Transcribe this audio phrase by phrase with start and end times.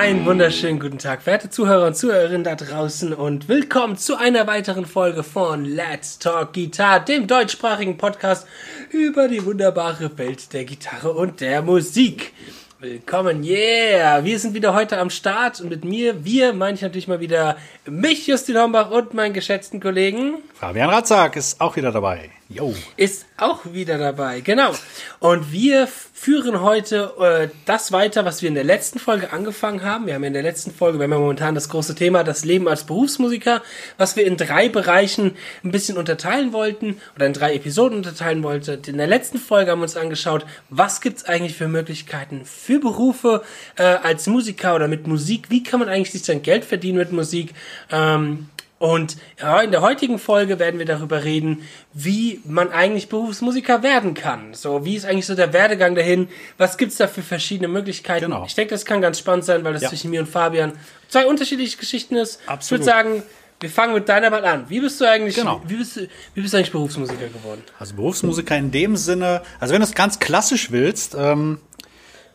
[0.00, 4.86] Einen wunderschönen guten Tag, verehrte Zuhörer und Zuhörerinnen da draußen und willkommen zu einer weiteren
[4.86, 8.46] Folge von Let's Talk Guitar, dem deutschsprachigen Podcast
[8.88, 12.32] über die wunderbare Welt der Gitarre und der Musik.
[12.78, 14.24] Willkommen, yeah!
[14.24, 17.58] Wir sind wieder heute am Start und mit mir, wir meine ich natürlich mal wieder
[17.84, 20.36] mich, Justin Hombach und meinen geschätzten Kollegen.
[20.54, 22.30] Fabian Ratzak ist auch wieder dabei.
[22.52, 22.74] Jo.
[22.96, 24.74] Ist auch wieder dabei, genau.
[25.20, 30.08] Und wir führen heute äh, das weiter, was wir in der letzten Folge angefangen haben.
[30.08, 32.66] Wir haben in der letzten Folge, wir haben ja momentan das große Thema, das Leben
[32.66, 33.62] als Berufsmusiker,
[33.98, 38.82] was wir in drei Bereichen ein bisschen unterteilen wollten oder in drei Episoden unterteilen wollten.
[38.84, 43.44] In der letzten Folge haben wir uns angeschaut, was gibt's eigentlich für Möglichkeiten für Berufe
[43.76, 45.50] äh, als Musiker oder mit Musik.
[45.50, 47.54] Wie kann man eigentlich sich sein Geld verdienen mit Musik?
[47.92, 48.48] Ähm,
[48.80, 49.18] und
[49.62, 54.54] in der heutigen Folge werden wir darüber reden, wie man eigentlich Berufsmusiker werden kann.
[54.54, 56.28] So, wie ist eigentlich so der Werdegang dahin?
[56.56, 58.24] Was gibt's da für verschiedene Möglichkeiten?
[58.24, 58.46] Genau.
[58.46, 59.90] Ich denke, das kann ganz spannend sein, weil das ja.
[59.90, 60.72] zwischen mir und Fabian
[61.08, 62.40] zwei unterschiedliche Geschichten ist.
[62.46, 62.62] Absolut.
[62.62, 63.22] Ich würde sagen,
[63.60, 64.64] wir fangen mit deiner mal an.
[64.70, 65.60] Wie bist du eigentlich, genau.
[65.66, 67.62] wie bist du, wie bist du eigentlich Berufsmusiker geworden?
[67.78, 71.58] Also Berufsmusiker in dem Sinne, also wenn du es ganz klassisch willst, ähm,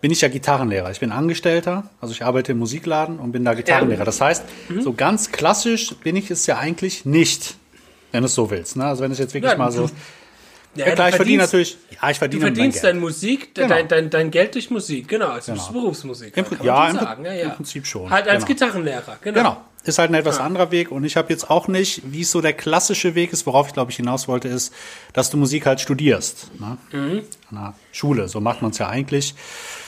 [0.05, 0.91] bin ich ja Gitarrenlehrer.
[0.91, 4.05] Ich bin Angestellter, also ich arbeite im Musikladen und bin da Gitarrenlehrer.
[4.05, 4.83] Das heißt, mhm.
[4.83, 7.55] so ganz klassisch bin ich es ja eigentlich nicht,
[8.11, 8.77] wenn du es so willst.
[8.77, 8.85] Ne?
[8.85, 9.89] Also wenn es jetzt wirklich ja, mal so.
[10.75, 11.77] Ja, ja klar, ich verdiene natürlich.
[12.01, 12.41] Ja, ich verdiene.
[12.41, 13.69] Du verdienst deine Musik, genau.
[13.69, 15.29] dein, dein, dein Geld durch Musik, genau.
[15.29, 15.71] Also genau.
[15.71, 16.35] Berufsmusik.
[16.35, 18.09] Im, ja, im, ja, ja, im Prinzip schon.
[18.09, 18.59] Halt als genau.
[18.59, 19.37] Gitarrenlehrer, genau.
[19.37, 20.43] Genau ist halt ein etwas ja.
[20.43, 23.45] anderer Weg und ich habe jetzt auch nicht, wie es so der klassische Weg ist,
[23.45, 24.73] worauf ich glaube ich hinaus wollte, ist,
[25.13, 26.51] dass du Musik halt studierst.
[26.59, 26.77] Ne?
[26.91, 27.21] Mhm.
[27.51, 29.35] An der Schule, so macht man es ja eigentlich.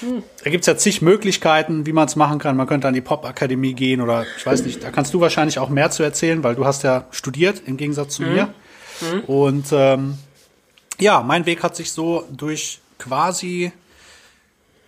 [0.01, 0.23] Mhm.
[0.43, 2.55] Da gibt's ja zig Möglichkeiten, wie man es machen kann.
[2.55, 5.69] Man könnte an die Popakademie gehen oder ich weiß nicht, da kannst du wahrscheinlich auch
[5.69, 8.33] mehr zu erzählen, weil du hast ja studiert im Gegensatz zu mhm.
[8.33, 8.53] mir.
[9.01, 9.19] Mhm.
[9.21, 10.17] Und ähm,
[10.99, 13.71] ja, mein Weg hat sich so durch quasi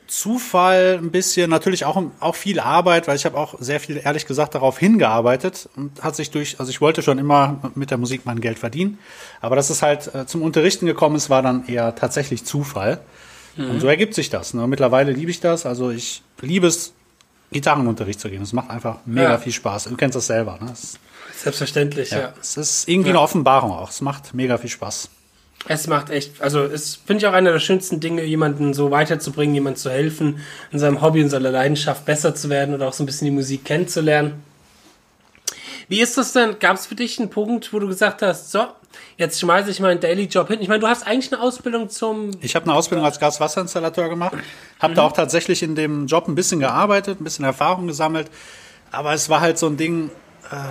[0.09, 4.25] Zufall ein bisschen, natürlich auch, auch viel Arbeit, weil ich habe auch sehr viel, ehrlich
[4.25, 8.21] gesagt, darauf hingearbeitet und hat sich durch, also ich wollte schon immer mit der Musik
[8.25, 8.97] mein Geld verdienen,
[9.39, 13.01] aber dass es halt äh, zum Unterrichten gekommen ist, war dann eher tatsächlich Zufall.
[13.55, 13.69] Mhm.
[13.69, 14.55] Und so ergibt sich das.
[14.55, 14.67] Ne?
[14.67, 16.93] Mittlerweile liebe ich das, also ich liebe es,
[17.51, 18.43] Gitarrenunterricht zu gehen.
[18.43, 19.37] Es macht einfach mega ja.
[19.37, 19.85] viel Spaß.
[19.85, 20.59] Du kennst das selber.
[20.61, 20.67] Ne?
[20.69, 20.99] Das,
[21.35, 22.19] Selbstverständlich, ja.
[22.19, 22.33] ja.
[22.39, 23.15] Es ist irgendwie ja.
[23.15, 23.89] eine Offenbarung auch.
[23.89, 25.09] Es macht mega viel Spaß.
[25.67, 29.53] Es macht echt, also es finde ich auch einer der schönsten Dinge, jemanden so weiterzubringen,
[29.53, 30.39] jemandem zu helfen,
[30.71, 33.31] in seinem Hobby, in seiner Leidenschaft besser zu werden oder auch so ein bisschen die
[33.31, 34.41] Musik kennenzulernen.
[35.89, 36.59] Wie ist das denn?
[36.59, 38.67] Gab es für dich einen Punkt, wo du gesagt hast, so,
[39.17, 40.59] jetzt schmeiße ich meinen Daily Job hin?
[40.61, 42.31] Ich meine, du hast eigentlich eine Ausbildung zum.
[42.41, 44.37] Ich habe eine Ausbildung als Gaswasserinstallateur gemacht,
[44.79, 44.95] habe mhm.
[44.95, 48.29] da auch tatsächlich in dem Job ein bisschen gearbeitet, ein bisschen Erfahrung gesammelt,
[48.91, 50.11] aber es war halt so ein Ding,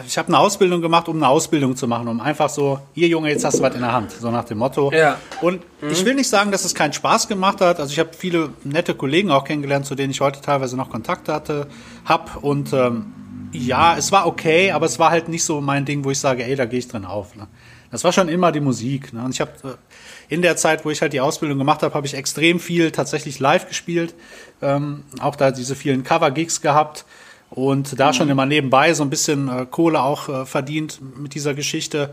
[0.06, 3.30] ich habe eine Ausbildung gemacht, um eine Ausbildung zu machen, um einfach so, hier Junge,
[3.30, 4.90] jetzt hast du was in der Hand, so nach dem Motto.
[4.92, 5.18] Ja.
[5.40, 5.90] Und mhm.
[5.90, 7.78] ich will nicht sagen, dass es keinen Spaß gemacht hat.
[7.78, 11.28] Also ich habe viele nette Kollegen auch kennengelernt, zu denen ich heute teilweise noch Kontakt
[11.28, 11.68] hatte,
[12.04, 13.12] hab und ähm,
[13.52, 16.44] ja, es war okay, aber es war halt nicht so mein Ding, wo ich sage,
[16.44, 17.36] ey, da gehe ich drin auf.
[17.36, 17.46] Ne?
[17.90, 19.12] Das war schon immer die Musik.
[19.12, 19.24] Ne?
[19.24, 22.06] Und ich habe äh, in der Zeit, wo ich halt die Ausbildung gemacht habe, habe
[22.06, 24.14] ich extrem viel tatsächlich live gespielt.
[24.60, 27.04] Ähm, auch da diese vielen Cover-Gigs gehabt
[27.50, 31.54] und da schon immer nebenbei so ein bisschen äh, Kohle auch äh, verdient mit dieser
[31.54, 32.12] Geschichte.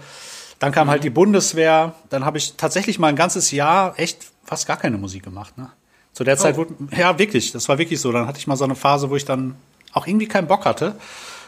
[0.59, 4.67] Dann kam halt die Bundeswehr, dann habe ich tatsächlich mal ein ganzes Jahr echt fast
[4.67, 5.57] gar keine Musik gemacht.
[5.57, 5.69] Ne?
[6.13, 6.59] Zu der Zeit oh.
[6.59, 8.11] wurde, ja wirklich, das war wirklich so.
[8.11, 9.55] Dann hatte ich mal so eine Phase, wo ich dann
[9.91, 10.95] auch irgendwie keinen Bock hatte.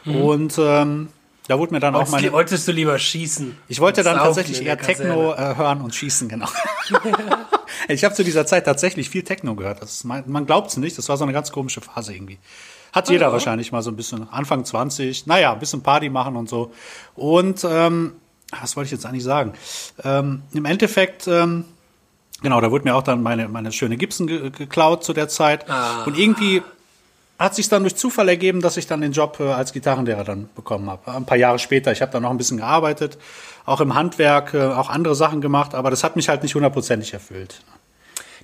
[0.04, 0.16] Mhm.
[0.22, 1.08] Und ähm,
[1.48, 2.34] da wurde mir dann wolltest, auch meine.
[2.34, 3.58] Wolltest du lieber schießen?
[3.70, 6.48] Ich wollte dann tatsächlich eher Techno äh, hören und schießen, genau.
[7.88, 9.82] ich habe zu dieser Zeit tatsächlich viel Techno gehört.
[9.82, 12.38] Das, man man glaubt es nicht, das war so eine ganz komische Phase irgendwie.
[12.98, 16.50] Hat jeder wahrscheinlich mal so ein bisschen, Anfang 20, naja, ein bisschen Party machen und
[16.50, 16.72] so.
[17.16, 18.14] Und ähm,
[18.60, 19.54] was wollte ich jetzt eigentlich sagen?
[20.04, 21.66] Ähm, Im Endeffekt, ähm,
[22.42, 25.70] genau, da wurde mir auch dann meine, meine schöne Gibson ge geklaut zu der Zeit.
[25.70, 26.06] Ah.
[26.06, 26.64] Und irgendwie
[27.38, 30.50] hat sich dann durch Zufall ergeben, dass ich dann den Job äh, als Gitarrenlehrer dann
[30.56, 31.12] bekommen habe.
[31.14, 31.92] Ein paar Jahre später.
[31.92, 33.20] Ich habe dann noch ein bisschen gearbeitet,
[33.66, 37.14] auch im Handwerk, äh, auch andere Sachen gemacht, aber das hat mich halt nicht hundertprozentig
[37.14, 37.62] erfüllt.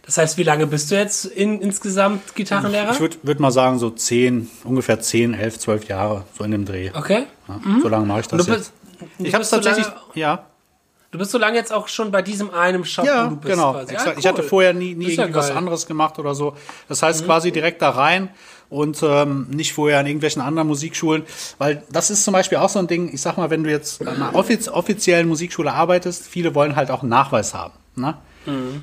[0.06, 2.92] Das heißt, wie lange bist du jetzt in, insgesamt Gitarrenlehrer?
[2.92, 6.66] Ich würde würd mal sagen, so zehn, ungefähr zehn, elf, zwölf Jahre, so in dem
[6.66, 6.92] Dreh.
[6.94, 7.24] Okay.
[7.48, 7.82] Ja, mhm.
[7.82, 8.74] So lange mache ich das bist, jetzt.
[9.20, 10.46] Ich habe es tatsächlich, lange, ja.
[11.12, 13.54] Du bist so lange jetzt auch schon bei diesem einen Shop, ja, wo du bist.
[13.54, 13.94] Genau, quasi.
[13.94, 14.14] Ja, cool.
[14.18, 16.56] Ich hatte vorher nie, nie irgendwie ja anderes gemacht oder so.
[16.90, 17.26] Das heißt mhm.
[17.26, 18.30] quasi direkt da rein
[18.70, 21.24] und ähm, nicht vorher an irgendwelchen anderen Musikschulen,
[21.60, 24.02] weil das ist zum Beispiel auch so ein Ding, ich sag mal, wenn du jetzt
[24.02, 27.74] an einer offiz offiziellen Musikschule arbeitest, viele wollen halt auch einen Nachweis haben.
[27.96, 28.18] Ne?
[28.48, 28.82] Mhm.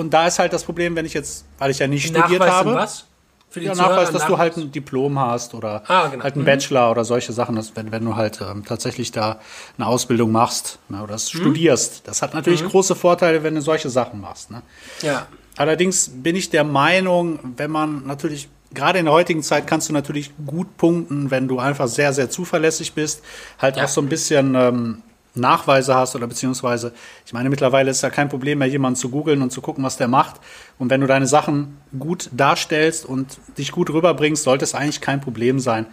[0.00, 2.50] Und da ist halt das Problem, wenn ich jetzt, weil ich ja nicht Nachweis studiert
[2.50, 2.74] habe.
[2.74, 3.04] Was?
[3.50, 4.28] Für die ja, Nachweis, dass Nachweis.
[4.28, 6.24] du halt ein Diplom hast oder ah, genau.
[6.24, 6.46] halt einen mhm.
[6.46, 9.40] Bachelor oder solche Sachen, dass, wenn, wenn du halt ähm, tatsächlich da
[9.76, 11.18] eine Ausbildung machst ne, oder mhm.
[11.18, 12.08] studierst.
[12.08, 12.68] Das hat natürlich mhm.
[12.68, 14.50] große Vorteile, wenn du solche Sachen machst.
[14.50, 14.62] Ne?
[15.02, 15.26] Ja.
[15.58, 19.92] Allerdings bin ich der Meinung, wenn man natürlich gerade in der heutigen Zeit kannst du
[19.92, 23.22] natürlich gut punkten, wenn du einfach sehr, sehr zuverlässig bist,
[23.58, 23.84] halt Ja.
[23.84, 25.02] auch so ein bisschen ähm,
[25.34, 26.92] Nachweise hast oder beziehungsweise,
[27.24, 29.96] ich meine, mittlerweile ist ja kein Problem mehr, jemanden zu googeln und zu gucken, was
[29.96, 30.40] der macht.
[30.78, 35.20] Und wenn du deine Sachen gut darstellst und dich gut rüberbringst, sollte es eigentlich kein
[35.20, 35.86] Problem sein,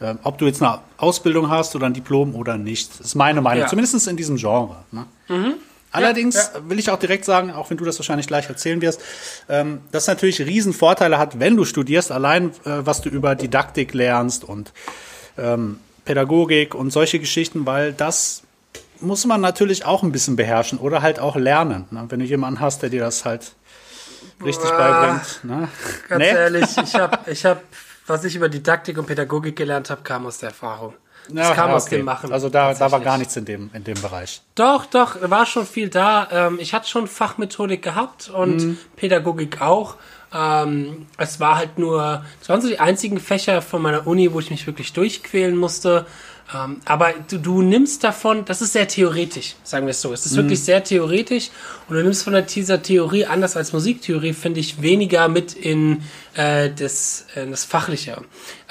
[0.00, 2.98] ähm, ob du jetzt eine Ausbildung hast oder ein Diplom oder nicht.
[2.98, 3.68] Das ist meine Meinung, Ja.
[3.68, 4.76] zumindest in diesem Genre.
[4.90, 5.06] Ne?
[5.90, 9.00] Allerdings Ja, will ich auch direkt sagen, auch wenn du das wahrscheinlich gleich erzählen wirst,
[9.48, 13.34] ähm, dass es natürlich riesen Vorteile hat, wenn du studierst, allein äh, was du über
[13.34, 14.72] Didaktik lernst und
[15.36, 18.42] ähm, Pädagogik und solche Geschichten, weil das
[19.02, 21.86] muss man natürlich auch ein bisschen beherrschen oder halt auch lernen.
[21.90, 22.04] Ne?
[22.08, 23.52] Wenn du jemanden hast, der dir das halt
[24.44, 25.44] richtig Ah, beibringt.
[25.44, 25.68] Ne?
[26.08, 26.30] Ganz Nee?
[26.30, 27.62] ehrlich, ich habe, ich hab,
[28.06, 30.94] was ich über Didaktik und Pädagogik gelernt habe, kam aus der Erfahrung.
[31.28, 31.96] Das Ja, kam ja, aus okay.
[31.98, 32.32] dem Machen.
[32.32, 34.42] Also da, da war gar nichts in dem, in dem Bereich.
[34.56, 36.26] Doch, doch, da war schon viel da.
[36.32, 38.78] Ähm, ich hatte schon Fachmethodik gehabt und Mhm.
[38.96, 39.96] Pädagogik auch.
[40.34, 44.40] Ähm, es war halt nur, es waren so die einzigen Fächer von meiner Uni, wo
[44.40, 46.06] ich mich wirklich durchquälen musste.
[46.54, 50.12] Ähm, aber du, du nimmst davon, das ist sehr theoretisch, sagen wir es so.
[50.12, 51.50] Es ist wirklich sehr theoretisch
[51.88, 56.02] und du nimmst von der, dieser Theorie, anders als Musiktheorie, finde ich, weniger mit in,
[56.34, 58.18] äh, das, äh, das Fachliche.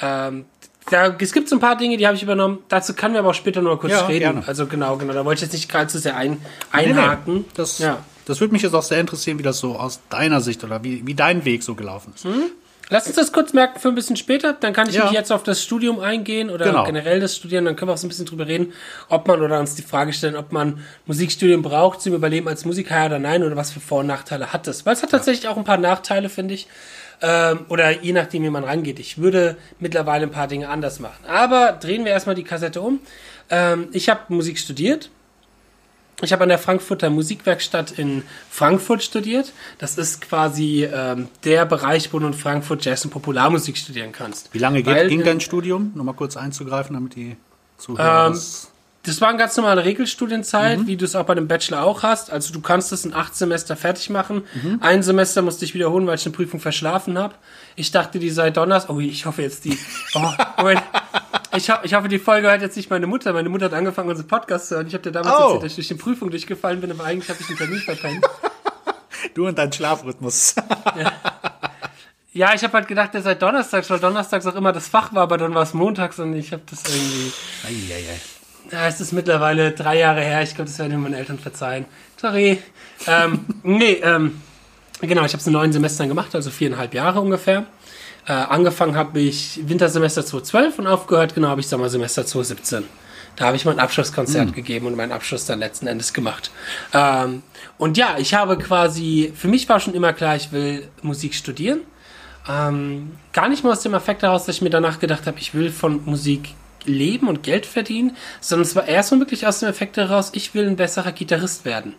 [0.00, 0.44] Ähm,
[0.90, 2.58] da, es gibt so ein paar Dinge, die habe ich übernommen.
[2.68, 4.18] Dazu können wir aber auch später nur kurz Ja, reden.
[4.20, 4.42] gerne.
[4.46, 5.12] Also genau, genau.
[5.12, 6.38] Da wollte ich jetzt nicht gerade zu sehr ein, Nee,
[6.72, 6.78] nee.
[6.90, 7.44] einhaken.
[7.54, 7.98] Das, Ja.
[8.26, 11.06] das würde mich jetzt auch sehr interessieren, wie das so aus deiner Sicht oder wie,
[11.06, 12.26] wie dein Weg so gelaufen ist.
[12.92, 14.52] Lass uns das kurz merken für ein bisschen später.
[14.52, 15.04] Dann kann ich Ja.
[15.04, 16.84] mich jetzt auf das Studium eingehen oder Genau.
[16.84, 17.64] generell das Studieren.
[17.64, 18.72] Dann können wir auch so ein bisschen drüber reden,
[19.08, 22.94] ob man oder uns die Frage stellen, ob man Musikstudium braucht zum Überleben als Musiker
[22.96, 24.84] ja oder nein oder was für Vor- und Nachteile hat es.
[24.84, 26.66] Weil es hat tatsächlich auch ein paar Nachteile, finde ich.
[27.22, 28.98] Ähm, oder je nachdem, wie man rangeht.
[28.98, 31.24] Ich würde mittlerweile ein paar Dinge anders machen.
[31.26, 33.00] Aber drehen wir erstmal die Kassette um.
[33.48, 35.08] Ähm, ich habe Musik studiert.
[36.22, 39.52] Ich habe an der Frankfurter Musikwerkstatt in Frankfurt studiert.
[39.78, 44.54] Das ist quasi ähm, der Bereich, wo du in Frankfurt Jazz und Popularmusik studieren kannst.
[44.54, 45.92] Wie lange geht, Weil, ging dein Studium?
[45.94, 47.36] Nur mal kurz einzugreifen, damit die
[47.76, 48.32] Zuhörer Ähm,
[49.04, 52.30] das- war eine ganz normale Regelstudienzeit, wie du es auch bei dem Bachelor auch hast.
[52.30, 54.44] Also du kannst es in acht Semester fertig machen.
[54.80, 57.34] Ein Semester musste ich wiederholen, weil ich eine Prüfung verschlafen habe.
[57.74, 58.94] Ich dachte, die sei Donnerstag.
[58.94, 59.76] Oh, ich hoffe jetzt die.
[60.14, 60.82] Oh, Moment.
[61.54, 63.32] Ich, ho ich hoffe, die Folge hört jetzt nicht meine Mutter.
[63.32, 64.86] Meine Mutter hat angefangen, unseren Podcast zu hören.
[64.86, 65.42] Ich habe dir damals Oh.
[65.44, 68.24] erzählt, dass ich durch die Prüfung durchgefallen bin, aber eigentlich habe ich den Termin verpennt.
[69.34, 70.56] Du und dein Schlafrhythmus.
[72.34, 75.22] Ja, ich habe halt gedacht, der sei donnerstags, weil donnerstags auch immer das Fach war,
[75.22, 77.32] aber dann war es montags und ich habe das irgendwie.
[77.64, 78.20] Eieiei.
[78.72, 80.42] Ja, es ist mittlerweile drei Jahre her.
[80.42, 81.84] Ich glaube, das werden mir meine Eltern verzeihen.
[82.20, 82.60] Sorry.
[83.06, 84.40] ähm, nee, ähm,
[85.00, 87.64] genau, ich habe es in neun Semestern gemacht, also viereinhalb Jahre ungefähr.
[88.26, 92.84] Äh, angefangen habe ich Wintersemester 2012 und aufgehört, genau, habe ich Sommersemester 2017.
[93.36, 96.50] Da habe ich mein Abschlusskonzert gegeben und meinen Abschluss dann letzten Endes gemacht.
[96.92, 97.42] Ähm,
[97.78, 101.80] und ja, ich habe quasi, für mich war schon immer klar, ich will Musik studieren.
[102.48, 105.54] Ähm, gar nicht mal aus dem Effekt heraus, dass ich mir danach gedacht habe, ich
[105.54, 106.54] will von Musik
[106.84, 110.54] leben und Geld verdienen, sondern es war erst mal wirklich aus dem Effekt heraus, ich
[110.54, 111.94] will ein besserer Gitarrist werden.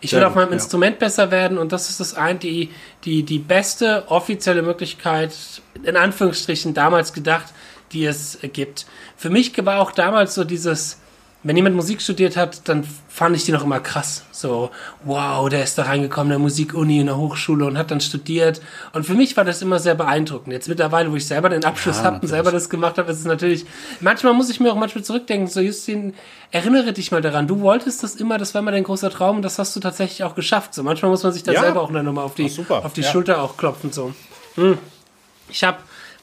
[0.00, 0.54] Ich will auf meinem ja.
[0.54, 2.70] Instrument besser werden und das ist das ein, die,
[3.04, 5.34] die, die beste offizielle Möglichkeit,
[5.82, 7.52] in Anführungsstrichen damals gedacht,
[7.92, 8.86] die es gibt.
[9.16, 11.00] Für mich war auch damals so dieses,
[11.48, 14.22] wenn jemand Musik studiert hat, dann fand ich die noch immer krass.
[14.32, 14.70] So,
[15.04, 18.60] wow, der ist da reingekommen, der Musikuni in der Hochschule und hat dann studiert.
[18.92, 20.52] Und für mich war das immer sehr beeindruckend.
[20.52, 23.20] Jetzt mittlerweile, wo ich selber den Abschluss Ja, habe und selber das gemacht habe, ist
[23.20, 23.64] es natürlich,
[24.00, 26.14] manchmal muss ich mir auch manchmal zurückdenken, so Justin,
[26.50, 29.42] erinnere dich mal daran, du wolltest das immer, das war immer dein großer Traum und
[29.42, 30.74] das hast du tatsächlich auch geschafft.
[30.74, 31.62] So, manchmal muss man sich da Ja.
[31.62, 33.10] selber auch dann nochmal auf die, Ach, auf die Ja.
[33.10, 34.12] Schulter auch klopfen, so.
[34.56, 34.76] Hm.
[35.48, 35.78] Ich habe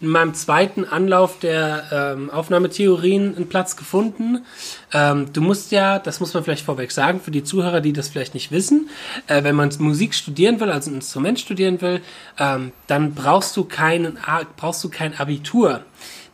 [0.05, 4.45] in meinem zweiten Anlauf der ähm, Aufnahmetheorien einen Platz gefunden.
[4.93, 8.09] Ähm, du musst ja, das muss man vielleicht vorweg sagen, für die Zuhörer, die das
[8.09, 8.89] vielleicht nicht wissen,
[9.27, 12.01] äh, wenn man Musik studieren will, also ein Instrument studieren will,
[12.37, 14.19] ähm, dann brauchst du keinen,
[14.57, 15.81] brauchst du kein Abitur.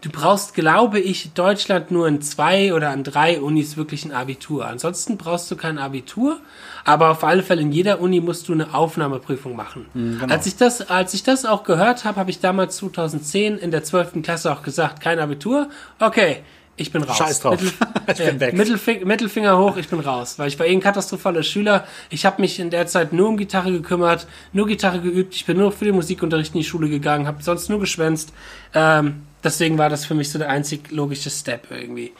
[0.02, 4.66] Du brauchst, glaube ich, Deutschland nur in zwei oder an drei Unis wirklich ein Abitur.
[4.66, 6.42] Ansonsten brauchst du kein Abitur,
[6.86, 9.86] aber auf alle Fälle in jeder Uni musst du eine Aufnahmeprüfung machen.
[9.94, 10.34] genau.
[10.34, 13.84] Als ich das, als ich das auch gehört habe, habe ich damals 2010 in der
[13.84, 14.22] 12.
[14.24, 15.70] Klasse auch gesagt, kein Abitur.
[16.00, 16.44] Okay,
[16.78, 17.18] ich bin raus.
[17.18, 17.60] Scheiß drauf.
[18.08, 18.54] Ich bin weg.
[18.54, 21.86] Mittelfinger, Mittelfinger hoch, ich bin raus, weil ich war eh ein katastrophaler Schüler.
[22.10, 25.34] Ich habe mich in der Zeit nur um Gitarre gekümmert, nur Gitarre geübt.
[25.36, 28.34] Ich bin nur für den Musikunterricht in die Schule gegangen, habe sonst nur geschwänzt.
[28.74, 32.12] Ähm, deswegen war das für mich so der einzig logische Step irgendwie.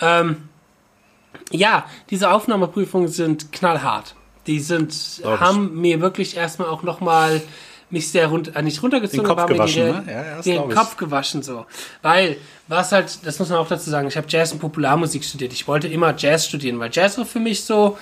[0.00, 0.48] Ähm,
[1.50, 4.14] ja, diese Aufnahmeprüfungen sind knallhart.
[4.46, 5.40] Die sind, ich.
[5.40, 7.42] haben mir wirklich erstmal auch nochmal
[7.90, 10.12] mich sehr runter, äh, nicht runtergezogen, Den Kopf aber mir gewaschen, die- ne?
[10.12, 10.70] Ja, den.
[10.70, 11.66] Kopf gewaschen so.
[12.02, 12.36] Weil,
[12.68, 15.52] was halt, das muss man auch dazu sagen, ich habe Jazz und Popularmusik studiert.
[15.52, 17.98] Ich wollte immer Jazz studieren, weil Jazz war für mich so,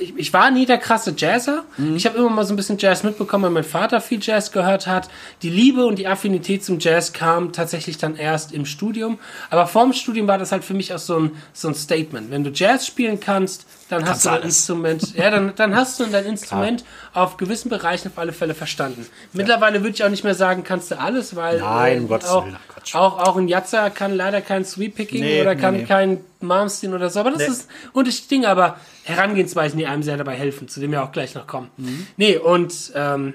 [0.00, 1.64] ich, ich war nie der krasse Jazzer.
[1.94, 4.86] Ich habe immer mal so ein bisschen Jazz mitbekommen, weil mein Vater viel Jazz gehört
[4.86, 5.08] hat.
[5.42, 9.18] Die Liebe und die Affinität zum Jazz kam tatsächlich dann erst im Studium.
[9.50, 12.30] Aber vorm Studium war das halt für mich auch so ein, so ein Statement.
[12.30, 14.56] Wenn du Jazz spielen kannst, dann hast Kannst du dein alles.
[14.56, 16.84] Instrument, ja, dann, dann hast du dein Instrument
[17.14, 19.06] auf gewissen Bereichen auf alle Fälle verstanden.
[19.32, 22.28] Mittlerweile würde ich auch nicht mehr sagen, kannst du alles, weil Nein, äh, um Gottes
[22.30, 22.94] auch, Willen, ach, Quatsch.
[22.94, 25.84] auch, auch ein Jatzer kann leider kein Sweep Picking Nee, oder nee, kann nee.
[25.84, 27.46] kein Malmsteen oder so, aber das Nee.
[27.48, 31.34] ist unterschiedliche Dinge, aber Herangehensweisen, die einem sehr dabei helfen, zu dem wir auch gleich
[31.34, 31.70] noch kommen.
[31.76, 32.06] Mhm.
[32.16, 33.34] Nee, und ähm,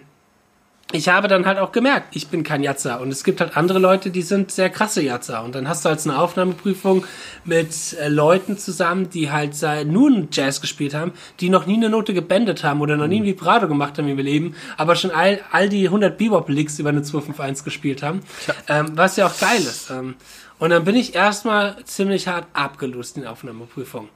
[0.94, 3.01] ich habe dann halt auch gemerkt, ich bin kein Jatzer.
[3.01, 5.44] Und es gibt halt andere Leute, die sind sehr krasse Jatzer.
[5.44, 7.03] Und dann hast du halt eine Aufnahmeprüfung
[7.44, 11.75] mit äh, Leuten zusammen, die halt sei- nur einen Jazz gespielt haben, die noch nie
[11.75, 15.12] eine Note gebändet haben oder noch nie ein Vibrato gemacht haben im Leben, aber schon
[15.12, 18.22] all, all die 100 Bebop-Licks über eine 251 gespielt haben,
[18.70, 19.89] ähm, was ja auch geil ist.
[19.89, 20.15] Ähm,
[20.60, 24.08] und dann bin ich erstmal ziemlich hart abgelust in der Aufnahmeprüfung.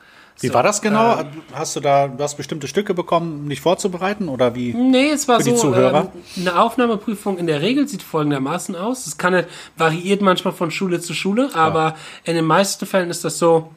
[0.42, 1.20] Wie So, war das genau?
[1.20, 4.74] ähm, hast du da, du hast bestimmte Stücke bekommen, um dich vorzubereiten oder wie?
[4.74, 6.12] Nee, es war Für die so, Zuhörer?
[6.14, 9.08] ähm, eine Aufnahmeprüfung in der Regel sieht folgendermaßen aus.
[9.08, 13.24] Es kann halt, variiert manchmal von Schule zu Schule, aber in den meisten Fällen ist
[13.24, 13.72] das so,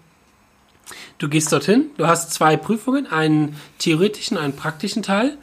[1.18, 5.36] du gehst dorthin, du hast zwei Prüfungen, einen theoretischen, einen praktischen Teil.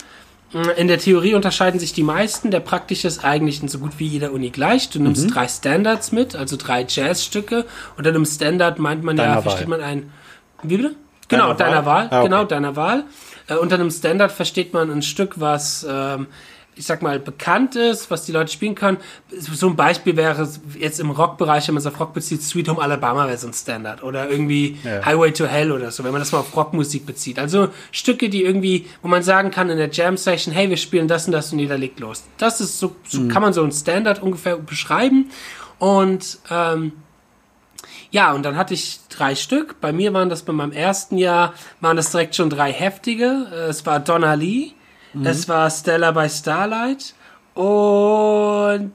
[0.76, 2.52] In der Theorie unterscheiden sich die meisten.
[2.52, 4.90] Der praktische ist eigentlich in so gut wie jeder Uni gleich.
[4.90, 5.32] Du nimmst Mhm.
[5.32, 7.66] drei Standards mit, also drei Jazzstücke.
[7.98, 9.78] Und dann im Standard meint man ja, Deiner versteht Wahl.
[9.80, 10.12] man ein,
[10.62, 10.96] wie bitte?
[11.32, 12.04] Genau, Deiner deiner Wahl?
[12.04, 12.08] Wahl.
[12.12, 12.30] Ah, okay.
[12.30, 13.04] Genau, deiner Wahl.
[13.48, 16.28] Äh, unter einem Standard versteht man ein Stück, was, ähm,
[16.76, 18.98] ich sag mal, bekannt ist, was die Leute spielen können.
[19.38, 20.48] So ein Beispiel wäre
[20.80, 23.54] jetzt im Rockbereich, wenn man es auf Rock bezieht, Sweet Home Alabama wäre so ein
[23.54, 24.04] Standard.
[24.04, 25.06] Oder irgendwie Ja.
[25.06, 27.40] Highway to Hell oder so, wenn man das mal auf Rockmusik bezieht.
[27.40, 31.26] Also Stücke, die irgendwie, wo man sagen kann in der Jam-Session, hey, wir spielen das
[31.26, 32.24] und das und jeder legt los.
[32.38, 35.30] Das ist so, so kann man so ein Standard ungefähr beschreiben.
[35.78, 36.94] Und ähm,
[38.12, 39.80] ja, und dann hatte ich drei Stück.
[39.82, 43.48] Bei mir waren das bei meinem ersten Jahr, waren das direkt schon drei heftige.
[43.70, 44.74] Es war Donna Lee,
[45.24, 47.14] es war Stella by Starlight
[47.54, 48.94] und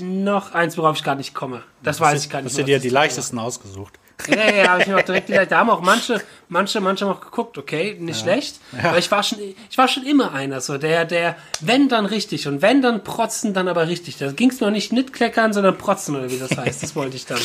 [0.00, 1.62] noch eins, worauf ich gar nicht komme.
[1.82, 2.50] Das weiß ich gar nicht.
[2.50, 3.02] Hast du dir die das war.
[3.02, 3.98] leichtesten ausgesucht?
[4.28, 5.50] Ja, ja, ja, habe ich mir auch direkt gedacht.
[5.50, 8.60] Da haben auch manche, manche, manche haben auch geguckt, okay, nicht schlecht.
[8.72, 8.90] Ja.
[8.90, 12.46] Aber ich war schon, ich war schon immer einer, so der, der, wenn dann richtig
[12.46, 14.16] und wenn dann protzen, dann aber richtig.
[14.16, 16.82] Da ging es mir auch nicht mitkleckern, sondern protzen oder wie das heißt.
[16.82, 17.40] Das wollte ich dann.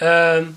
[0.00, 0.54] Ähm,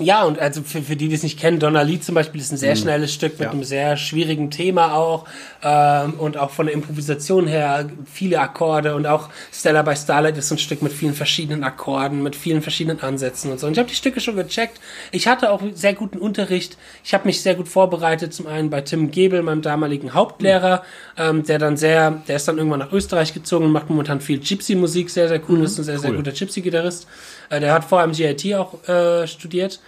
[0.00, 2.50] ja, und also für, für die, die es nicht kennen, Donna Lee zum Beispiel ist
[2.50, 3.44] ein sehr schnelles Stück mit Mhm.
[3.44, 3.50] Ja.
[3.52, 5.24] einem sehr schwierigen Thema auch
[5.62, 10.48] ähm, und auch von der Improvisation her viele Akkorde und auch Stella by Starlight ist
[10.48, 13.68] so ein Stück mit vielen verschiedenen Akkorden, mit vielen verschiedenen Ansätzen und so.
[13.68, 14.80] Und ich habe die Stücke schon gecheckt.
[15.12, 16.76] Ich hatte auch sehr guten Unterricht.
[17.04, 20.82] Ich habe mich sehr gut vorbereitet, zum einen bei Tim Gebel, meinem damaligen Hauptlehrer,
[21.16, 24.40] ähm, der dann sehr, der ist dann irgendwann nach Österreich gezogen und macht momentan viel
[24.40, 26.16] Gypsy-Musik, sehr, sehr cool, ist ein sehr, sehr cool.
[26.16, 27.06] guter Gypsy-Gitarrist.
[27.50, 29.80] Äh, der hat vorher am GIT auch äh, studiert.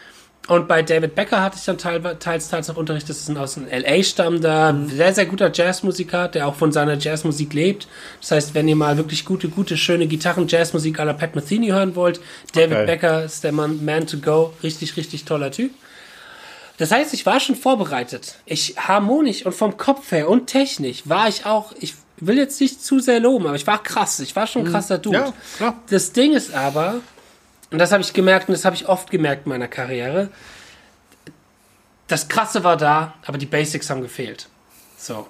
[0.48, 3.08] Und bei David Becker hatte ich dann teil, teils, teils noch Unterricht.
[3.08, 6.96] Das ist ein aus dem LA stammender, sehr, sehr guter Jazzmusiker, der auch von seiner
[6.96, 7.88] Jazzmusik lebt.
[8.20, 11.96] Das heißt, wenn ihr mal wirklich gute, gute, schöne Gitarren-Jazzmusik à la Pat Metheny hören
[11.96, 12.20] wollt,
[12.52, 12.86] David Okay.
[12.86, 14.52] Becker ist der Mann, Man to Go.
[14.62, 15.72] Richtig, richtig toller Typ.
[16.78, 18.36] Das heißt, ich war schon vorbereitet.
[18.44, 22.84] Ich harmonisch und vom Kopf her und technisch war ich auch, ich will jetzt nicht
[22.84, 24.20] zu sehr loben, aber ich war krass.
[24.20, 25.16] Ich war schon ein krasser Dude.
[25.16, 25.80] Ja, klar.
[25.90, 27.00] Das Ding ist aber,
[27.70, 30.30] und das habe ich gemerkt und das habe ich oft gemerkt in meiner Karriere,
[32.08, 34.48] das Krasse war da, aber die Basics haben gefehlt.
[34.96, 35.26] So.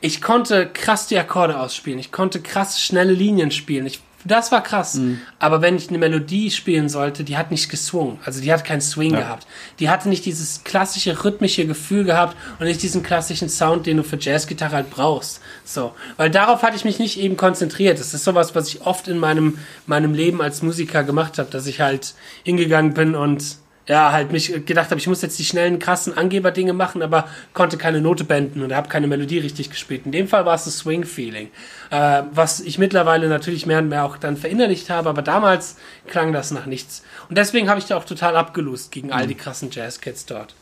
[0.00, 1.98] Ich konnte krass die Akkorde ausspielen.
[1.98, 3.86] Ich konnte krass schnelle Linien spielen.
[3.86, 5.00] Ich, das war krass.
[5.38, 8.18] Aber wenn ich eine Melodie spielen sollte, die hat nicht geswungen.
[8.24, 9.20] Also die hat keinen Swing Ja.
[9.20, 9.46] gehabt.
[9.78, 14.02] Die hatte nicht dieses klassische rhythmische Gefühl gehabt und nicht diesen klassischen Sound, den du
[14.02, 15.40] für Jazzgitarre halt brauchst.
[15.64, 15.94] So.
[16.16, 17.98] Weil darauf hatte ich mich nicht eben konzentriert.
[18.00, 21.66] Das ist sowas, was ich oft in meinem, meinem Leben als Musiker gemacht habe, dass
[21.66, 22.14] ich halt
[22.44, 23.56] hingegangen bin und
[23.88, 27.76] ja, halt mich gedacht habe, ich muss jetzt die schnellen, krassen Angeberdinge machen, aber konnte
[27.76, 30.06] keine Note benden und habe keine Melodie richtig gespielt.
[30.06, 31.50] In dem Fall war es das Swing-Feeling,
[31.90, 35.76] äh, was ich mittlerweile natürlich mehr und mehr auch dann verinnerlicht habe, aber damals
[36.08, 37.04] klang das nach nichts.
[37.28, 40.54] Und deswegen habe ich da auch total abgelust gegen all die krassen Jazz-Kids dort.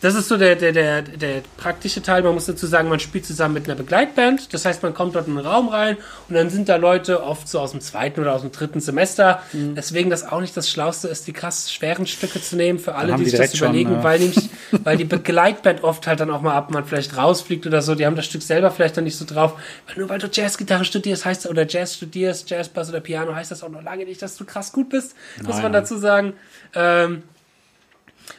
[0.00, 2.22] Das ist so der, der, der, der praktische Teil.
[2.22, 4.52] Man muss dazu sagen, man spielt zusammen mit einer Begleitband.
[4.52, 5.96] Das heißt, man kommt dort in einen Raum rein
[6.28, 9.42] und dann sind da Leute oft so aus dem zweiten oder aus dem dritten Semester.
[9.52, 9.74] Mhm.
[9.74, 13.12] Deswegen das auch nicht das Schlauste ist, die krass schweren Stücke zu nehmen für alle,
[13.12, 14.50] die die sich das direkt schon, überlegen, äh, weil nämlich,
[14.84, 17.94] weil die Begleitband oft halt dann auch mal ab, man vielleicht rausfliegt oder so.
[17.94, 19.54] Die haben das Stück selber vielleicht dann nicht so drauf.
[19.86, 23.62] Weil nur weil du Jazzgitarre studierst, heißt oder Jazz studierst, Jazzbass oder Piano, heißt das
[23.62, 25.14] auch noch lange nicht, dass du krass gut bist.
[25.38, 25.82] Muss Nein, man nein.
[25.82, 26.32] dazu sagen.
[26.74, 27.22] Ähm,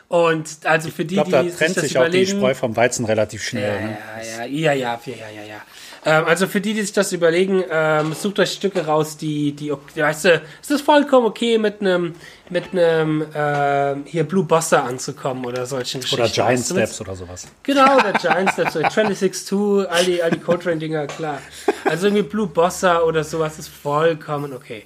[0.08, 2.76] Und also für die, Ich glaube, da die trennt das sich auch die Spreu vom
[2.76, 3.82] Weizen relativ schnell.
[3.82, 3.98] ne?
[4.38, 5.62] ja, ja, ja, ja, ja, ja, ja, ja.
[6.04, 9.72] Ähm, also für die, die sich das überlegen, ähm, sucht euch Stücke raus, die, die,
[9.72, 12.16] weißt du, es ist vollkommen okay, mit einem,
[12.50, 16.22] mit einem, ähm, hier Blue Bossa anzukommen oder solchen Geschichten.
[16.22, 17.48] Oder Giant Weißt du, Steps oder sowas.
[17.64, 21.40] Genau, der Giant Steps, oder 26-2, all die, all die Coltrane-Dinger, klar.
[21.86, 24.86] Also irgendwie Blue Bossa oder sowas ist vollkommen okay.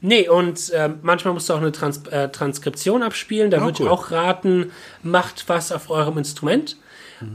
[0.00, 3.50] Nee, und ähm, manchmal musst du auch eine Trans äh, Transkription abspielen.
[3.50, 3.86] Da Oh, würde cool.
[3.86, 4.70] ich auch raten,
[5.02, 6.76] macht was auf eurem Instrument.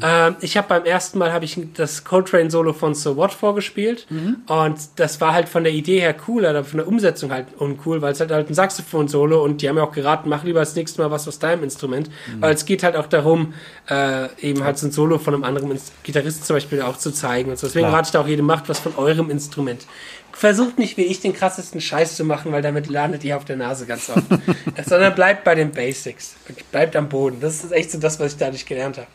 [0.01, 4.07] Ähm, ich habe beim ersten Mal habe ich das Coltrane Solo von So What vorgespielt
[4.47, 8.01] und das war halt von der Idee her cool, aber von der Umsetzung halt uncool,
[8.01, 10.59] weil es halt halt ein Saxophon Solo und die haben ja auch geraten, mach lieber
[10.59, 13.53] das nächste Mal was aus deinem Instrument, weil es geht halt auch darum,
[13.89, 17.11] äh, eben halt so ein Solo von einem anderen Ins- Gitarristen zum Beispiel auch zu
[17.11, 17.67] zeigen und so.
[17.67, 17.99] Deswegen Klar.
[17.99, 19.85] rate ich da auch jedem, macht was von eurem Instrument.
[20.31, 23.57] Versucht nicht wie ich den krassesten Scheiß zu machen, weil damit landet ihr auf der
[23.57, 24.23] Nase ganz oft.
[24.85, 26.35] Sondern bleibt bei den Basics.
[26.71, 27.39] Bleibt am Boden.
[27.41, 29.07] Das ist echt so das, was ich dadurch gelernt habe.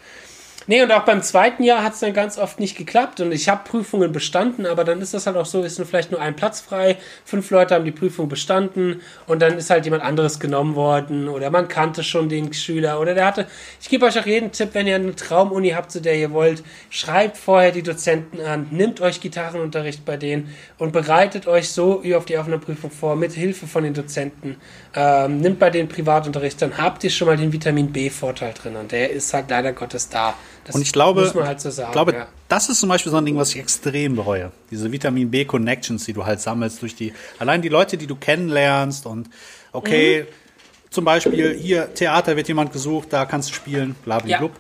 [0.67, 3.51] Nee, und auch beim zweiten Jahr hat es dann ganz oft nicht geklappt und ich
[3.51, 6.63] habe Prüfungen bestanden, aber dann ist das halt auch so, ist vielleicht nur ein Platz
[6.63, 11.29] frei, fünf Leute haben die Prüfung bestanden und dann ist halt jemand anderes genommen worden
[11.29, 13.47] oder man kannte schon den Schüler oder der hatte,
[13.79, 16.65] ich gebe euch auch jeden Tipp, wenn ihr eine Traumuni habt, zu der ihr wollt,
[16.89, 22.25] schreibt vorher die Dozenten an, nimmt euch Gitarrenunterricht bei denen und bereitet euch so auf
[22.25, 24.57] die Aufnahmeprüfung vor, mit Hilfe von den Dozenten,
[24.97, 28.93] ähm, nimmt bei den Privatunterricht, dann habt ihr schon mal den Vitamin B-Vorteil drin und
[28.93, 30.35] der ist halt leider Gottes da.
[30.65, 31.89] Das Und ich glaube, muss man halt so sagen.
[31.89, 32.27] ich glaube ja.
[32.49, 34.53] das ist zum Beispiel so ein Ding, was ich extrem bereue.
[34.71, 38.15] Diese Vitamin B Connections, die du halt sammelst durch die, allein die Leute, die du
[38.17, 39.29] kennenlernst und
[39.73, 40.91] okay, Mhm.
[40.91, 44.39] zum Beispiel hier Theater wird jemand gesucht, da kannst du spielen, bla bla Ja.
[44.39, 44.53] blub.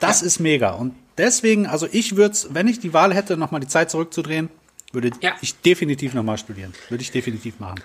[0.00, 0.70] Das ist mega.
[0.72, 4.48] Und deswegen, also ich würde wenn ich die Wahl hätte, nochmal die Zeit zurückzudrehen,
[4.92, 5.32] würde Ja.
[5.42, 6.72] ich definitiv nochmal studieren.
[6.88, 7.80] Würde ich definitiv machen.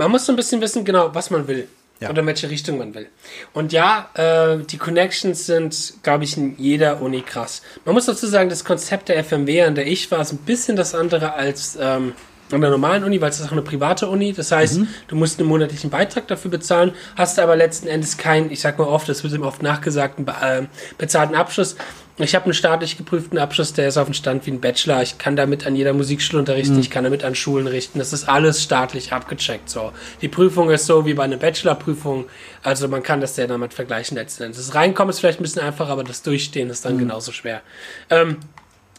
[0.00, 1.68] Man muss so ein bisschen wissen, genau, was man will.
[2.00, 2.08] Ja.
[2.08, 3.06] Oder in welche Richtung man will.
[3.52, 7.60] Und ja, äh, die Connections sind, glaube ich, in jeder Uni krass.
[7.84, 10.74] Man muss dazu sagen, das Konzept der FMW, an der ich war, ist ein bisschen
[10.76, 12.14] das andere als ähm,
[12.50, 14.32] an der normalen Uni, weil es ist auch eine private Uni.
[14.32, 14.88] Das heißt, Mhm.
[15.08, 18.88] du musst einen monatlichen Beitrag dafür bezahlen, hast aber letzten Endes keinen, ich sag mal
[18.88, 20.62] oft, das wird ihm oft nachgesagt, einen be äh,
[20.96, 21.76] bezahlten Abschluss.
[22.22, 25.00] Ich habe einen staatlich geprüften Abschluss, der ist auf dem Stand wie ein Bachelor.
[25.00, 27.98] Ich kann damit an jeder Musikschule unterrichten, ich kann damit an Schulen richten.
[27.98, 29.70] Das ist alles staatlich abgecheckt.
[29.70, 29.92] So.
[30.20, 32.26] Die Prüfung ist so wie bei einer Bachelorprüfung.
[32.62, 34.66] Also man kann das ja damit vergleichen letzten Endes.
[34.66, 37.62] Das Reinkommen ist vielleicht ein bisschen einfacher, aber das Durchstehen ist dann genauso schwer.
[38.10, 38.36] Ähm,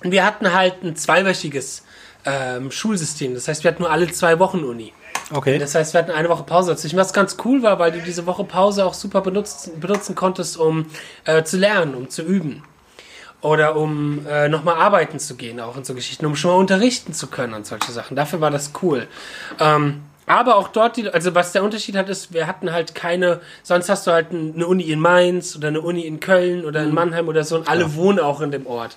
[0.02, 1.84] wir hatten halt ein zweiwöchiges
[2.26, 3.36] ähm, Schulsystem.
[3.36, 4.94] Das heißt, wir hatten nur alle zwei Wochen Uni.
[5.32, 5.60] Okay.
[5.60, 8.26] Das heißt, wir hatten eine Woche Pause dazwischen, was ganz cool war, weil du diese
[8.26, 10.88] Woche Pause auch super benutzt, benutzen konntest, um
[11.26, 12.64] äh, zu lernen, um zu üben.
[13.42, 17.14] Oder um äh, nochmal arbeiten zu gehen, auch in so Geschichten, um schon mal unterrichten
[17.14, 18.16] zu können und solche Sachen.
[18.16, 19.08] Dafür war das cool.
[19.60, 23.42] Ähm, aber auch dort, die, also was der Unterschied hat, ist, wir hatten halt keine,
[23.64, 26.94] sonst hast du halt eine Uni in Mainz oder eine Uni in Köln oder in
[26.94, 28.96] Mannheim oder so und alle wohnen auch in dem Ort.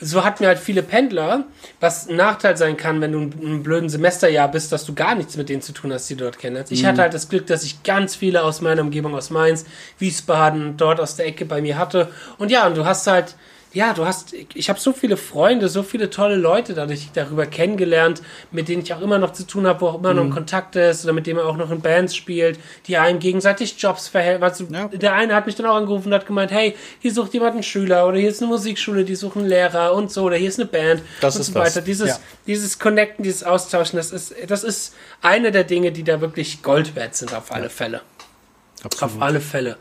[0.00, 1.44] So hatten wir halt viele Pendler,
[1.80, 5.14] was ein Nachteil sein kann, wenn du in einem blöden Semesterjahr bist, dass du gar
[5.14, 6.72] nichts mit denen zu tun hast, die du dort kennst.
[6.72, 9.64] Ich hatte halt das Glück, dass ich ganz viele aus meiner Umgebung, aus Mainz,
[9.98, 12.08] Wiesbaden, dort aus der Ecke bei mir hatte.
[12.36, 13.36] Und ja, und du hast halt,
[13.74, 18.22] ja, du hast, ich habe so viele Freunde, so viele tolle Leute dadurch darüber kennengelernt,
[18.52, 20.76] mit denen ich auch immer noch zu tun habe, wo auch immer noch ein Kontakt
[20.76, 24.42] ist oder mit dem man auch noch in Bands spielt, die einem gegenseitig Jobs verhelfen.
[24.44, 24.88] Also Ja.
[24.88, 27.62] der eine hat mich dann auch angerufen und hat gemeint, hey, hier sucht jemand einen
[27.64, 30.60] Schüler oder hier ist eine Musikschule, die suchen einen Lehrer und so oder hier ist
[30.60, 31.80] eine Band Das und ist so weiter.
[31.80, 32.18] Dieses, Ja.
[32.46, 36.94] dieses Connecten, dieses Austauschen, das ist, das ist eine der Dinge, die da wirklich Gold
[36.94, 38.02] wert sind auf alle Fälle.
[39.00, 39.76] Auf alle Fälle.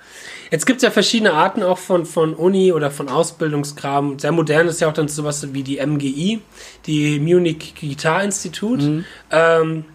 [0.52, 4.20] Jetzt gibt es ja verschiedene Arten auch von, von Uni oder von Ausbildungskram.
[4.20, 6.42] Sehr modern ist ja auch dann sowas wie die MGI,
[6.86, 8.82] die Munich Guitar Institut.
[8.82, 9.06] Mhm.
[9.32, 9.86] Ähm,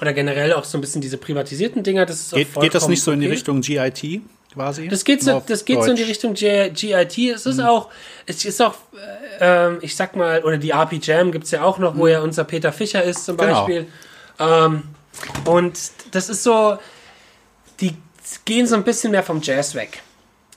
[0.00, 2.06] oder generell auch so ein bisschen diese privatisierten Dinger.
[2.06, 3.34] Das Geht, geht das nicht so in die okay.
[3.34, 4.88] Richtung GIT quasi?
[4.88, 6.02] Das geht so, das geht so in die.
[6.02, 7.18] Richtung G GIT.
[7.34, 7.88] Es ist auch,
[8.26, 8.74] es ist auch,
[9.40, 12.44] äh, ich sag mal, oder die RP Jam gibt's ja auch noch, wo ja unser
[12.44, 13.66] Peter Fischer ist zum Genau.
[13.66, 13.86] Beispiel.
[14.38, 14.82] Ähm,
[15.44, 15.78] und
[16.12, 16.78] das ist so,
[17.80, 17.96] die
[18.44, 20.02] gehen so ein bisschen mehr vom Jazz weg.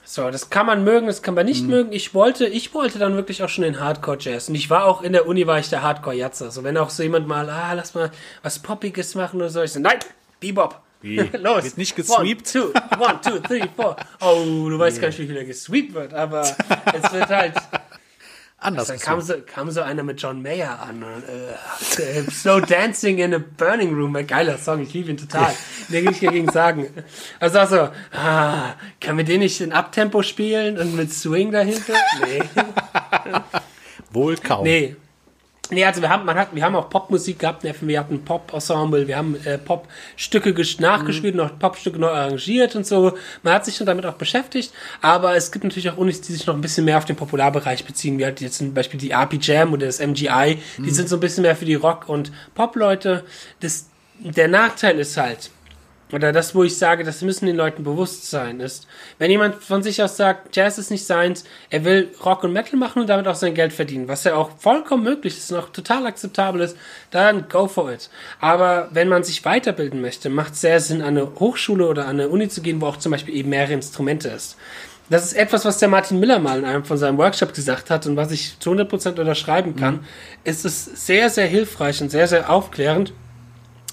[0.04, 1.92] So, das kann man mögen, das kann man nicht mögen.
[1.92, 4.48] Ich wollte, ich wollte dann wirklich auch schon den Hardcore Jazz.
[4.48, 6.50] Und ich war auch in der Uni, war ich der Hardcore Jatzer.
[6.50, 8.10] So, wenn auch so jemand mal, ah, lass mal
[8.42, 9.62] was Poppiges machen oder so.
[9.62, 10.00] Ich so, nein,
[10.40, 10.80] Bebop.
[11.00, 11.16] Wie?
[11.38, 11.64] Los.
[11.64, 12.52] Wird nicht One, gesweept?
[12.52, 13.96] two, one, two, three, four.
[14.20, 17.54] Oh, du weißt gar nicht, wie viel er gesweept wird, aber es wird halt.
[18.62, 19.04] Anders gesagt.
[19.04, 21.02] kam so, kam so einer mit John Mayer an.
[21.02, 24.14] Und, äh, Slow Dancing in a Burning Room.
[24.14, 25.52] Ein geiler Song, ich liebe ihn total.
[25.88, 26.88] Den will ich dagegen sagen.
[27.40, 31.94] Also auch so, ah, kann wir den nicht in Abtempo spielen und mit Swing dahinter?
[32.24, 32.42] Nee.
[34.12, 34.64] Wohl kaum.
[34.64, 34.96] Nee.
[35.72, 39.08] Nee, also wir haben, man hat, wir haben auch Popmusik gehabt, wir hatten ein Pop-Ensemble,
[39.08, 41.40] wir haben äh, Pop-Stücke nachgespielt, mhm.
[41.40, 43.16] noch Pop-Stücke neu arrangiert und so.
[43.42, 46.46] Man hat sich schon damit auch beschäftigt, aber es gibt natürlich auch Unis, die sich
[46.46, 49.38] noch ein bisschen mehr auf den Popularbereich beziehen, wie halt jetzt zum Beispiel die RP
[49.40, 50.84] Jam oder das MGI, mhm.
[50.84, 53.24] die sind so ein bisschen mehr für die Rock- und Pop-Leute.
[53.60, 53.86] Das,
[54.18, 55.50] der Nachteil ist halt,
[56.12, 58.86] oder das, wo ich sage, das müssen den Leuten bewusst sein, ist,
[59.18, 62.78] wenn jemand von sich aus sagt, Jazz ist nicht seins, er will Rock und Metal
[62.78, 65.70] machen und damit auch sein Geld verdienen, was ja auch vollkommen möglich ist und auch
[65.70, 66.76] total akzeptabel ist,
[67.10, 68.10] dann go for it.
[68.40, 72.20] Aber wenn man sich weiterbilden möchte, macht es sehr Sinn, an eine Hochschule oder an
[72.20, 74.56] eine Uni zu gehen, wo auch zum Beispiel eben mehrere Instrumente ist.
[75.10, 78.06] Das ist etwas, was der Martin Miller mal in einem von seinem Workshop gesagt hat
[78.06, 79.96] und was ich zu 100% unterschreiben kann.
[79.96, 80.04] Mhm.
[80.44, 83.12] Es ist sehr, sehr hilfreich und sehr, sehr aufklärend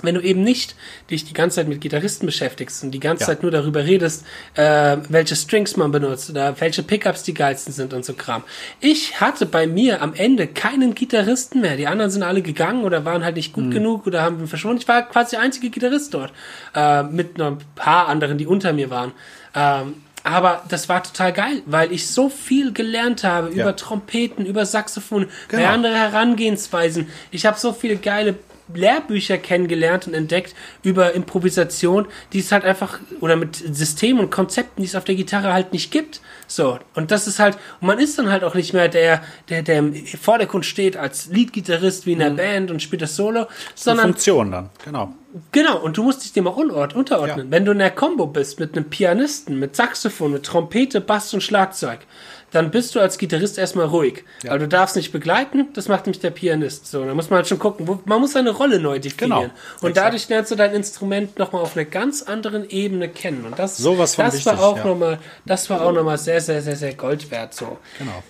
[0.04, 0.76] wenn du eben nicht
[1.10, 3.28] dich die ganze Zeit mit Gitarristen beschäftigst und die ganze ja.
[3.28, 7.94] Zeit nur darüber redest, äh, welche Strings man benutzt oder welche Pickups die geilsten sind
[7.94, 8.44] und so Kram.
[8.80, 11.78] Ich hatte bei mir am Ende keinen Gitarristen mehr.
[11.78, 13.72] Die anderen sind alle gegangen oder waren halt nicht gut mhm.
[13.72, 14.80] genug oder haben verschwunden.
[14.80, 16.32] Ich war quasi der einzige Gitarrist dort
[16.76, 19.12] äh, mit noch ein paar anderen, die unter mir waren.
[19.56, 23.64] Ähm, aber das war total geil, weil ich so viel gelernt habe ja.
[23.64, 25.68] über Trompeten, über Saxophon, genau.
[25.68, 27.08] andere Herangehensweisen.
[27.32, 28.36] Ich habe so viele geile
[28.74, 34.82] Lehrbücher kennengelernt und entdeckt über Improvisation, die es halt einfach, oder mit Systemen und Konzepten,
[34.82, 36.22] die es auf der Gitarre halt nicht gibt.
[36.48, 36.80] So.
[36.96, 39.80] Und das ist halt, und man ist dann halt auch nicht mehr der, der, der
[39.80, 42.38] im Vordergrund steht als Leadgitarrist wie in der mhm.
[42.38, 44.06] Band und spielt das Solo, sondern.
[44.06, 45.14] Eine Funktion dann, genau.
[45.52, 47.48] Genau, und du musst dich dem auch unterordnen.
[47.48, 47.52] Ja.
[47.52, 51.42] Wenn du in der Combo bist mit einem Pianisten, mit Saxophon, mit Trompete, Bass und
[51.42, 52.00] Schlagzeug,
[52.52, 54.24] dann bist du als Gitarrist erstmal ruhig.
[54.44, 54.52] Ja.
[54.52, 56.88] Weil du darfst nicht begleiten, das macht nämlich der Pianist.
[56.88, 59.42] So, da muss man halt schon gucken, wo, man muss seine Rolle neu definieren.
[59.42, 59.54] Genau.
[59.82, 59.98] Und Exakt.
[59.98, 63.46] dadurch lernst du dein Instrument nochmal auf einer ganz anderen Ebene kennen.
[63.46, 64.86] Und das, Sowas das wichtig, war auch ja.
[64.86, 67.54] nochmal, das war auch nochmal sehr, sehr, sehr, sehr Gold wert.
[67.54, 67.78] So.
[67.98, 68.24] Genau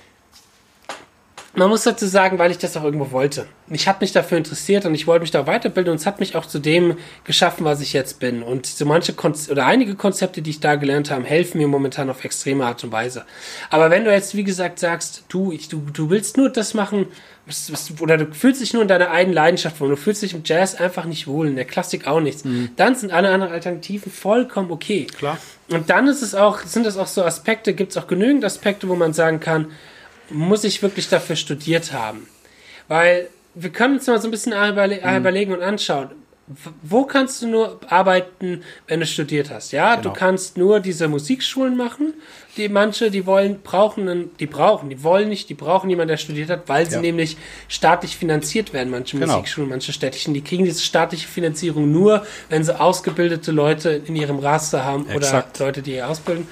[1.56, 3.48] man muss dazu sagen, weil ich das auch irgendwo wollte.
[3.70, 6.36] Ich habe mich dafür interessiert und ich wollte mich da weiterbilden und es hat mich
[6.36, 8.44] auch zu dem geschaffen, was ich jetzt bin.
[8.44, 12.10] Und so manche Konz oder einige Konzepte, die ich da gelernt habe, helfen mir momentan
[12.10, 13.26] auf extreme Art und Weise.
[13.72, 17.08] Aber wenn du jetzt, wie gesagt, sagst, du, ich, du, du willst nur das machen,
[17.48, 20.34] was, was, oder du fühlst dich nur in deiner eigenen Leidenschaft wohl, du fühlst dich
[20.36, 22.70] im Jazz einfach nicht wohl, in der Klassik auch nichts, mhm.
[22.76, 25.06] dann sind alle anderen Alternativen vollkommen okay.
[25.06, 25.38] Klar.
[25.70, 28.88] Und dann ist es auch, sind es auch so Aspekte, gibt es auch genügend Aspekte,
[28.88, 29.68] wo man sagen kann,
[30.30, 32.28] muss ich wirklich dafür studiert haben?
[32.88, 35.18] Weil wir können uns mal so ein bisschen mhm.
[35.18, 36.10] überlegen und anschauen.
[36.82, 39.72] Wo kannst du nur arbeiten, wenn du studiert hast?
[39.72, 40.10] Ja, genau.
[40.10, 42.16] du kannst nur diese Musikschulen machen.
[42.58, 46.50] Die manche, die wollen, brauchen, die brauchen, die wollen nicht, die brauchen jemanden, der studiert
[46.50, 47.02] hat, weil sie ja.
[47.02, 47.38] nämlich
[47.68, 48.90] staatlich finanziert werden.
[48.90, 49.34] Manche genau.
[49.34, 54.40] Musikschulen, manche städtischen, die kriegen diese staatliche Finanzierung nur, wenn sie ausgebildete Leute in ihrem
[54.40, 55.58] Raster haben Exakt.
[55.58, 56.48] oder Leute, die ihr ausbilden.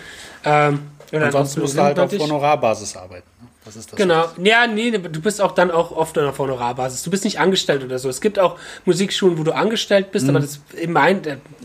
[0.46, 3.28] Ähm, Ansonsten musst du halt auf Honorarbasis arbeiten.
[3.68, 3.98] Das ist das.
[3.98, 4.30] Genau.
[4.42, 7.04] Ja, nee, du bist auch dann auch oft auf Honorarbasis.
[7.04, 8.08] Du bist nicht angestellt oder so.
[8.08, 10.32] Es gibt auch Musikschulen, wo du angestellt bist, mhm.
[10.32, 11.22] aber das in mein,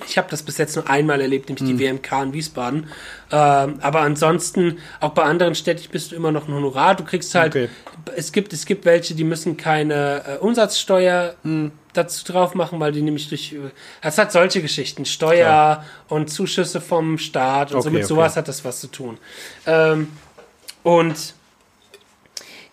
[0.07, 1.79] ich habe das bis jetzt nur einmal erlebt, nämlich mhm.
[1.79, 2.87] die WMK in Wiesbaden.
[3.31, 6.97] Ähm, aber ansonsten, auch bei anderen Städten bist du immer noch ein Honorar.
[6.97, 7.69] Du kriegst halt, okay.
[8.17, 12.93] es gibt, es gibt welche, die müssen keine äh, Umsatzsteuer mhm dazu drauf machen, weil
[12.93, 13.55] die nämlich durch,
[14.01, 15.85] es hat solche Geschichten, Steuer Klar.
[16.09, 18.09] und Zuschüsse vom Staat und okay, so mit okay.
[18.09, 19.19] sowas hat das was zu tun.
[19.67, 20.09] Ähm,
[20.83, 21.35] und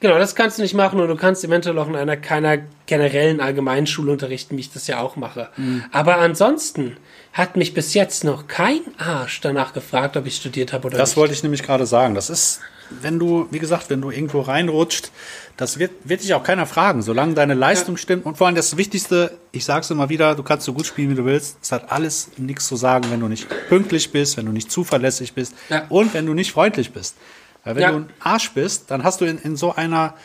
[0.01, 3.41] Genau, das kannst du nicht machen und du kannst eventuell auch in einer keiner generellen
[3.41, 5.49] Allgemeinschule unterrichten, wie ich das ja auch mache.
[5.57, 5.83] Mhm.
[5.91, 6.95] Aber ansonsten
[7.33, 11.09] hat mich bis jetzt noch kein Arsch danach gefragt, ob ich studiert habe oder das
[11.09, 11.11] nicht.
[11.11, 12.15] Das wollte ich nämlich gerade sagen.
[12.15, 12.61] Das ist,
[13.01, 15.11] wenn du, wie gesagt, wenn du irgendwo reinrutscht,
[15.57, 18.01] das wird, wird dich auch keiner fragen, solange deine Leistung ja.
[18.01, 18.25] stimmt.
[18.25, 21.15] Und vor allem das Wichtigste, ich sag's immer wieder, du kannst so gut spielen, wie
[21.15, 21.57] du willst.
[21.61, 25.33] Es hat alles nichts zu sagen, wenn du nicht pünktlich bist, wenn du nicht zuverlässig
[25.33, 25.85] bist ja.
[25.89, 27.15] und wenn du nicht freundlich bist.
[27.63, 27.91] Weil wenn ja.
[27.91, 30.15] du ein Arsch bist, dann hast du in, in so einer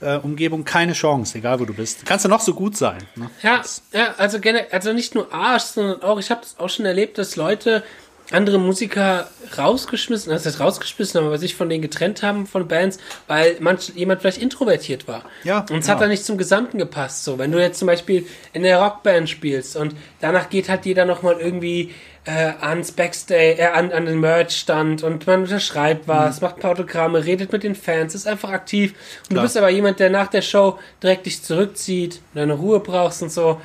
[0.00, 2.06] äh, Umgebung keine Chance, egal wo du bist.
[2.06, 2.98] Kannst du noch so gut sein.
[3.16, 3.30] Ne?
[3.42, 4.38] Ja, ja, also
[4.70, 7.82] also nicht nur Arsch, sondern auch, ich habe das auch schon erlebt, dass Leute
[8.30, 9.28] andere Musiker
[9.58, 13.90] rausgeschmissen, das heißt rausgeschmissen haben, aber sich von denen getrennt haben von Bands, weil manch,
[13.94, 15.24] jemand vielleicht introvertiert war.
[15.44, 15.58] Ja.
[15.58, 15.88] Und es genau.
[15.88, 17.24] hat dann nicht zum Gesamten gepasst.
[17.24, 21.04] So, wenn du jetzt zum Beispiel in der Rockband spielst und danach geht halt jeder
[21.04, 26.46] nochmal irgendwie äh, ans Backstage, äh, an, an den Merch-Stand und man unterschreibt was, mhm.
[26.46, 28.92] macht Autogramme, redet mit den Fans, ist einfach aktiv.
[28.92, 29.42] Und Klar.
[29.42, 33.30] du bist aber jemand, der nach der Show direkt dich zurückzieht, deine Ruhe brauchst und
[33.30, 33.60] so.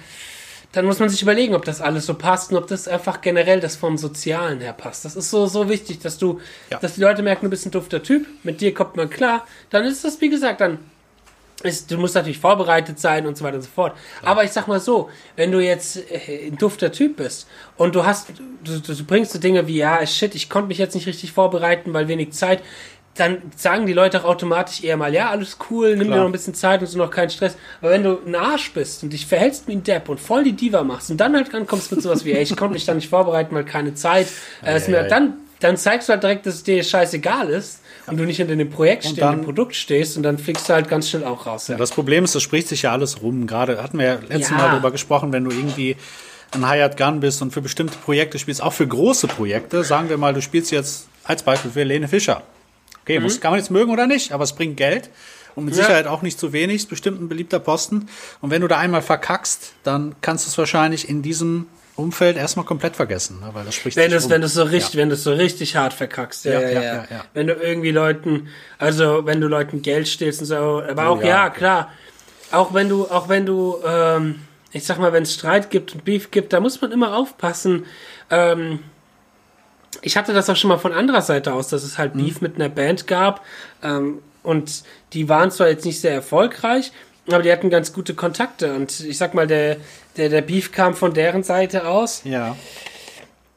[0.72, 3.60] Dann muss man sich überlegen, ob das alles so passt und ob das einfach generell
[3.60, 5.04] das vom Sozialen her passt.
[5.04, 6.78] Das ist so, so wichtig, dass du, ja.
[6.78, 9.48] dass die Leute merken, du bist ein dufter Typ, mit dir kommt man klar.
[9.72, 10.78] Dann ist das, wie gesagt, dann
[11.62, 13.94] ist, du musst natürlich vorbereitet sein und so weiter und so fort.
[14.22, 14.30] Ja.
[14.30, 18.06] Aber ich sag mal so, wenn du jetzt äh, ein dufter Typ bist und du
[18.06, 18.30] hast,
[18.64, 21.32] du, du, du bringst so Dinge wie, ja, shit, ich konnte mich jetzt nicht richtig
[21.32, 22.62] vorbereiten, weil wenig Zeit,
[23.16, 26.20] dann sagen die Leute auch automatisch eher mal, ja, alles cool, nimm dir Klar.
[26.20, 27.58] noch ein bisschen Zeit und so noch keinen Stress.
[27.82, 30.54] Aber wenn du ein Arsch bist und dich verhältst wie ein Depp und voll die
[30.54, 33.10] Diva machst und dann halt ankommst mit sowas wie, ey, ich konnte mich da nicht
[33.10, 34.28] vorbereiten, weil keine Zeit,
[34.64, 35.08] äh, ist mir, ei.
[35.08, 38.56] dann, dann zeigst du halt direkt, dass es dir scheißegal ist und du nicht hinter
[38.56, 41.68] dem Projekt stehst, dem Produkt stehst und dann fliegst du halt ganz schnell auch raus.
[41.68, 41.78] Ja.
[41.78, 43.48] Das Problem ist, das spricht sich ja alles rum.
[43.48, 44.58] Gerade hatten wir ja letztes Ja.
[44.58, 45.96] Mal darüber gesprochen, wenn du irgendwie
[46.52, 50.18] ein Hired Gun bist und für bestimmte Projekte spielst, auch für große Projekte, sagen wir
[50.18, 52.42] mal, du spielst jetzt als Beispiel für Lene Fischer.
[53.04, 55.10] Okay, muss, kann man jetzt mögen oder nicht, aber es bringt Geld
[55.56, 55.80] und mit Mhm.
[55.80, 55.86] Ja.
[55.86, 58.08] Sicherheit auch nicht zu wenig, ist bestimmt ein beliebter Posten.
[58.42, 61.68] Und wenn du da einmal verkackst, dann kannst du es wahrscheinlich in diesem
[62.00, 65.10] Umfeld erstmal komplett vergessen, ne, weil das spricht Wenn es, wenn es so richtig, wenn
[65.10, 67.26] du es so richtig hart verkackst, ja, Ja, ja, ja, ja, ja, ja.
[67.34, 71.22] Wenn du irgendwie Leuten, also wenn du Leuten Geld stehlst und so, aber auch Oh,
[71.22, 71.92] ja, ja, klar,
[72.52, 76.06] auch wenn du, auch wenn du, ähm, ich sag mal, wenn es Streit gibt und
[76.06, 77.86] Beef gibt, da muss man immer aufpassen.
[78.30, 78.80] Ähm,
[80.02, 82.26] ich hatte das auch schon mal von anderer Seite aus, dass es halt Mhm.
[82.26, 83.44] Beef mit einer Band gab
[83.84, 84.84] ähm, und
[85.14, 86.92] die waren zwar jetzt nicht sehr erfolgreich,
[87.34, 89.78] aber die hatten ganz gute Kontakte und ich sag mal, der,
[90.18, 92.22] der, der Beef kam von deren Seite aus.
[92.24, 92.56] ja.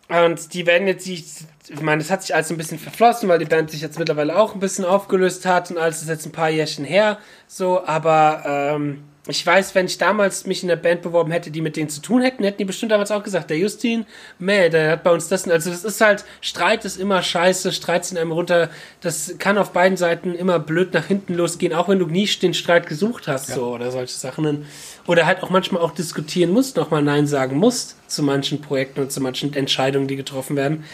[0.08, 1.24] Und die werden jetzt, die,
[1.68, 4.36] ich meine, es hat sich alles ein bisschen verflossen, weil die Band sich jetzt mittlerweile
[4.36, 8.42] auch ein bisschen aufgelöst hat und alles ist jetzt ein paar Jährchen her, so, aber
[8.44, 11.88] ähm, ich weiß, wenn ich damals mich in der Band beworben hätte, die mit denen
[11.88, 14.04] zu tun hätten, hätten die bestimmt damals auch gesagt, der Justin,
[14.40, 18.04] meh, der hat bei uns das, also das ist halt, Streit ist immer scheiße, Streit
[18.04, 18.68] sind einem runter,
[19.00, 22.52] das kann auf beiden Seiten immer blöd nach hinten losgehen, auch wenn du nie den
[22.52, 24.66] Streit gesucht hast, so, oder solche Sachen.
[25.06, 29.12] Oder halt auch manchmal auch diskutieren musst, nochmal Nein sagen musst zu manchen Projekten und
[29.12, 30.84] zu manchen Entscheidungen, die getroffen werden.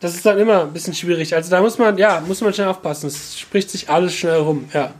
[0.00, 1.34] Das ist dann immer ein bisschen schwierig.
[1.34, 3.08] Also da muss man, ja, muss man schnell aufpassen.
[3.08, 4.92] Es spricht sich alles schnell rum, ja.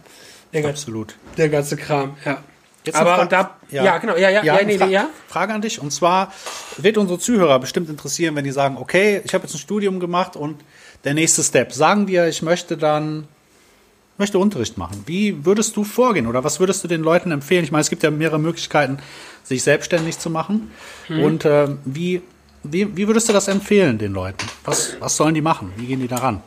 [0.52, 1.14] Der, ganze, Absolut.
[1.36, 2.42] der ganze Kram, ja.
[2.84, 3.98] Jetzt Aber da, ja.
[3.98, 5.10] genau, ja, ja, ja, eine nee, Fra ja.
[5.28, 5.80] Frage an dich.
[5.80, 6.32] Und zwar
[6.78, 10.34] wird unsere Zuhörer bestimmt interessieren, wenn die sagen, okay, ich habe jetzt ein Studium gemacht
[10.34, 10.62] und
[11.04, 11.72] der nächste Step.
[11.72, 13.28] Sagen wir, ich möchte dann,
[14.16, 15.02] möchte Unterricht machen.
[15.06, 17.64] Wie würdest du vorgehen oder was würdest du den Leuten empfehlen?
[17.64, 18.98] Ich meine, es gibt ja mehrere Möglichkeiten,
[19.42, 20.70] sich selbstständig zu machen.
[21.08, 21.22] Mhm.
[21.22, 22.22] Und äh, wie,
[22.62, 24.46] wie, wie würdest du das empfehlen den Leuten?
[24.64, 25.72] Was, was sollen die machen?
[25.76, 26.42] Wie gehen die daran?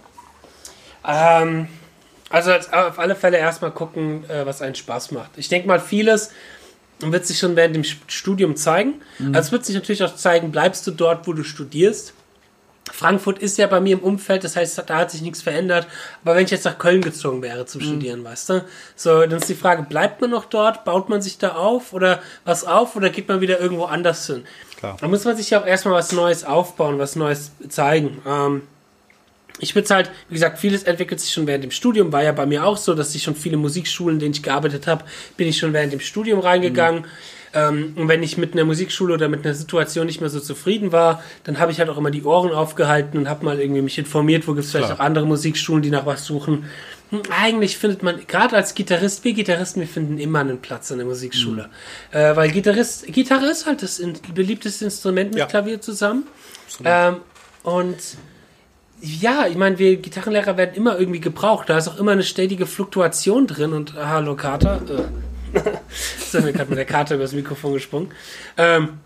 [1.08, 1.67] Ähm,
[2.34, 5.32] also als, auf alle Fälle erstmal gucken, äh, was einen Spaß macht.
[5.38, 6.32] Ich denke mal, vieles
[7.00, 9.02] wird sich schon während dem Studium zeigen.
[9.28, 12.13] Also es wird sich natürlich auch zeigen, bleibst du dort, wo du studierst.
[12.91, 15.86] Frankfurt ist ja bei mir im Umfeld, das heißt, da hat sich nichts verändert.
[16.24, 18.65] Aber wenn ich jetzt nach Köln gezogen wäre zum Studieren, weißt du,
[18.96, 22.19] so, dann ist die Frage, bleibt man noch dort, baut man sich da auf oder
[22.46, 24.43] was auf oder geht man wieder irgendwo anders hin?
[24.78, 24.98] Klar.
[25.00, 28.22] Da muss man sich ja auch erstmal was Neues aufbauen, was Neues zeigen.
[28.28, 28.63] Ähm,
[29.60, 32.46] ich würde halt, wie gesagt, vieles entwickelt sich schon während dem Studium, war ja bei
[32.46, 35.06] mir auch so, dass ich schon viele Musikschulen, in denen ich gearbeitet habe,
[35.38, 37.06] bin ich schon während dem Studium reingegangen.
[37.54, 40.92] Ähm, und wenn ich mit einer Musikschule oder mit einer Situation nicht mehr so zufrieden
[40.92, 43.98] war, dann habe ich halt auch immer die Ohren aufgehalten und habe mal irgendwie mich
[44.00, 46.66] informiert, wo gibt es vielleicht auch andere Musikschulen, die nach was suchen.
[47.12, 50.98] Hm, Eigentlich findet man, gerade als Gitarrist, wir Gitarristen, wir finden immer einen Platz in
[50.98, 51.70] der Musikschule.
[52.12, 55.46] Äh, weil Gitarrist, Gitarre ist halt das in, beliebteste Instrument mit Ja.
[55.46, 56.26] Klavier zusammen.
[56.84, 57.18] Ähm,
[57.62, 57.98] und
[59.06, 61.70] ja, ich meine, wir Gitarrenlehrer werden immer irgendwie gebraucht.
[61.70, 63.74] Da ist auch immer eine stetige Fluktuation drin.
[63.74, 64.80] Und ah, hallo Kater.
[65.54, 65.60] Äh.
[66.20, 68.12] so, mir gerade mit der Karte übers Mikrofon gesprungen.
[68.58, 69.00] Ähm,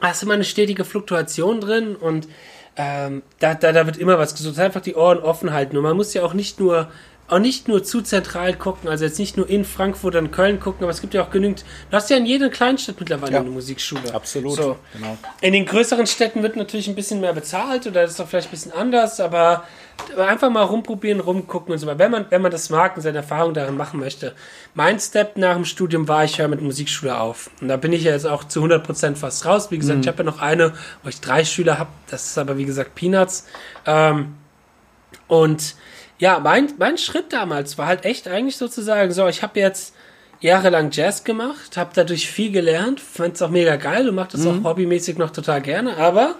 [0.00, 2.28] da ist immer eine stetige Fluktuation drin und
[2.76, 4.58] ähm, da, da, da wird immer was gesucht.
[4.58, 5.76] Einfach die Ohren offen halten.
[5.76, 6.90] Und man muss ja auch nicht nur
[7.26, 10.82] auch nicht nur zu zentral gucken, also jetzt nicht nur in Frankfurt und Köln gucken,
[10.84, 11.64] aber es gibt ja auch genügend.
[11.90, 13.40] Du hast ja in jeder Kleinstadt mittlerweile Ja.
[13.40, 14.12] eine Musikschule.
[14.12, 14.56] Absolut.
[14.56, 14.76] So.
[14.92, 15.16] Genau.
[15.40, 18.48] In den größeren Städten wird natürlich ein bisschen mehr bezahlt oder das ist doch vielleicht
[18.48, 19.64] ein bisschen anders, aber
[20.18, 21.98] einfach mal rumprobieren, rumgucken und so weiter.
[21.98, 24.34] Wenn man, wenn man das mag und seine Erfahrung darin machen möchte.
[24.74, 27.48] Mein Step nach dem Studium war, ich höre mit Musikschule auf.
[27.62, 29.70] Und da bin ich ja jetzt auch zu 100% fast raus.
[29.70, 31.90] Wie gesagt, ich habe ja noch eine, wo ich drei Schüler habe.
[32.10, 33.46] Das ist aber, wie gesagt, Peanuts.
[33.86, 34.34] Ähm,
[35.28, 35.76] und
[36.24, 39.94] ja, mein, mein Schritt damals war halt echt eigentlich sozusagen so, ich habe jetzt
[40.40, 44.46] jahrelang Jazz gemacht, habe dadurch viel gelernt, fand es auch mega geil und mache das
[44.46, 46.36] auch hobbymäßig noch total gerne, aber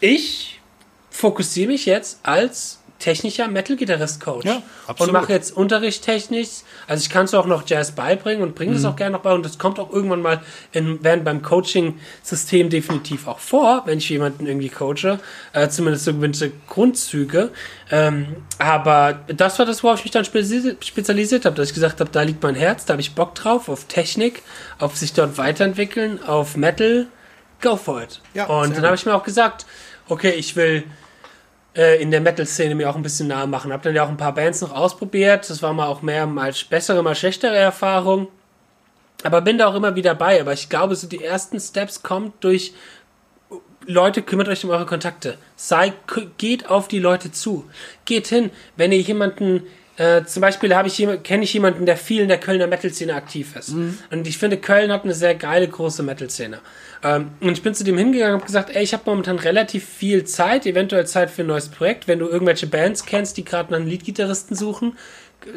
[0.00, 0.62] ich
[1.10, 4.46] fokussiere mich jetzt als technischer Metal-Gitarrist-Coach.
[4.46, 4.62] Ja,
[4.96, 6.48] und mache jetzt Unterricht technisch.
[6.86, 9.32] Also ich kann es auch noch Jazz beibringen und bringe das auch gerne noch bei.
[9.32, 14.08] Und das kommt auch irgendwann mal in, während beim Coaching-System definitiv auch vor, wenn ich
[14.08, 15.18] jemanden irgendwie coache,
[15.52, 17.50] äh, zumindest so gewisse Grundzüge.
[17.90, 22.00] Ähm, aber das war das, worauf ich mich dann spezi spezialisiert habe, dass ich gesagt
[22.00, 24.42] habe, da liegt mein Herz, da habe ich Bock drauf, auf Technik,
[24.78, 27.08] auf sich dort weiterentwickeln, auf Metal,
[27.60, 28.20] go for it.
[28.32, 29.66] Ja, und dann habe ich mir auch gesagt,
[30.08, 30.84] okay, ich will
[31.74, 33.72] in der Metal-Szene mir auch ein bisschen nahe machen.
[33.72, 35.48] Hab dann ja auch ein paar Bands noch ausprobiert.
[35.48, 38.28] Das war mal auch mehr mal bessere, mal schlechtere Erfahrung.
[39.22, 40.40] Aber bin da auch immer wieder bei.
[40.40, 42.74] Aber ich glaube, so die ersten Steps kommt durch
[43.86, 45.38] Leute, kümmert euch um eure Kontakte.
[45.56, 45.92] Sei,
[46.38, 47.68] geht auf die Leute zu.
[48.04, 48.50] Geht hin.
[48.76, 49.62] Wenn ihr jemanden,
[49.96, 53.54] äh, zum Beispiel habe ich kenne ich jemanden, der viel in der Kölner Metal-Szene aktiv
[53.56, 53.70] ist.
[53.70, 53.98] Mhm.
[54.10, 56.60] Und ich finde, Köln hat eine sehr geile, große Metal-Szene.
[57.04, 59.86] Ähm, und ich bin zu dem hingegangen und habe gesagt, ey, ich habe momentan relativ
[59.86, 62.08] viel Zeit, eventuell Zeit für ein neues Projekt.
[62.08, 64.96] Wenn du irgendwelche Bands kennst, die gerade einen Leadgitarristen suchen,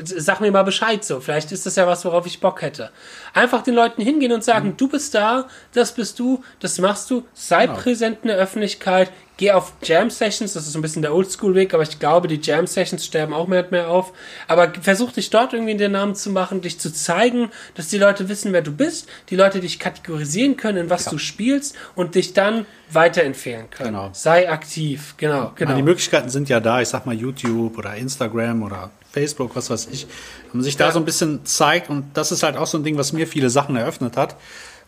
[0.04, 1.20] sag mir mal Bescheid so.
[1.20, 2.92] Vielleicht ist das ja was, worauf ich Bock hätte.
[3.34, 4.78] Einfach den Leuten hingehen und sagen, mhm.
[4.78, 7.80] du bist da, das bist du, das machst du, sei genau.
[7.80, 11.74] präsent in der Öffentlichkeit, geh auf Jam Sessions, das ist so ein bisschen der Oldschool-Weg,
[11.74, 14.14] aber ich glaube, die Jam Sessions sterben auch mehr und mehr auf.
[14.48, 17.98] Aber versuch dich dort irgendwie in den Namen zu machen, dich zu zeigen, dass die
[17.98, 21.12] Leute wissen, wer du bist, die Leute dich kategorisieren können, in was ja.
[21.12, 23.94] du spielst und dich dann weiterempfehlen können.
[23.94, 24.10] Genau.
[24.14, 25.76] Sei aktiv, genau, genau.
[25.76, 29.88] Die Möglichkeiten sind ja da, ich sag mal YouTube oder Instagram oder Facebook, was weiß
[29.92, 30.08] ich,
[30.52, 32.84] wenn man sich da so ein bisschen zeigt und das ist halt auch so ein
[32.84, 34.36] Ding, was mir viele Sachen eröffnet hat.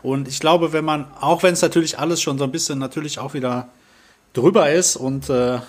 [0.04, 3.20] Und ich glaube, wenn man, auch wenn es natürlich alles schon so ein bisschen natürlich
[3.20, 3.70] auch wieder
[4.34, 5.60] drüber ist und äh, äh,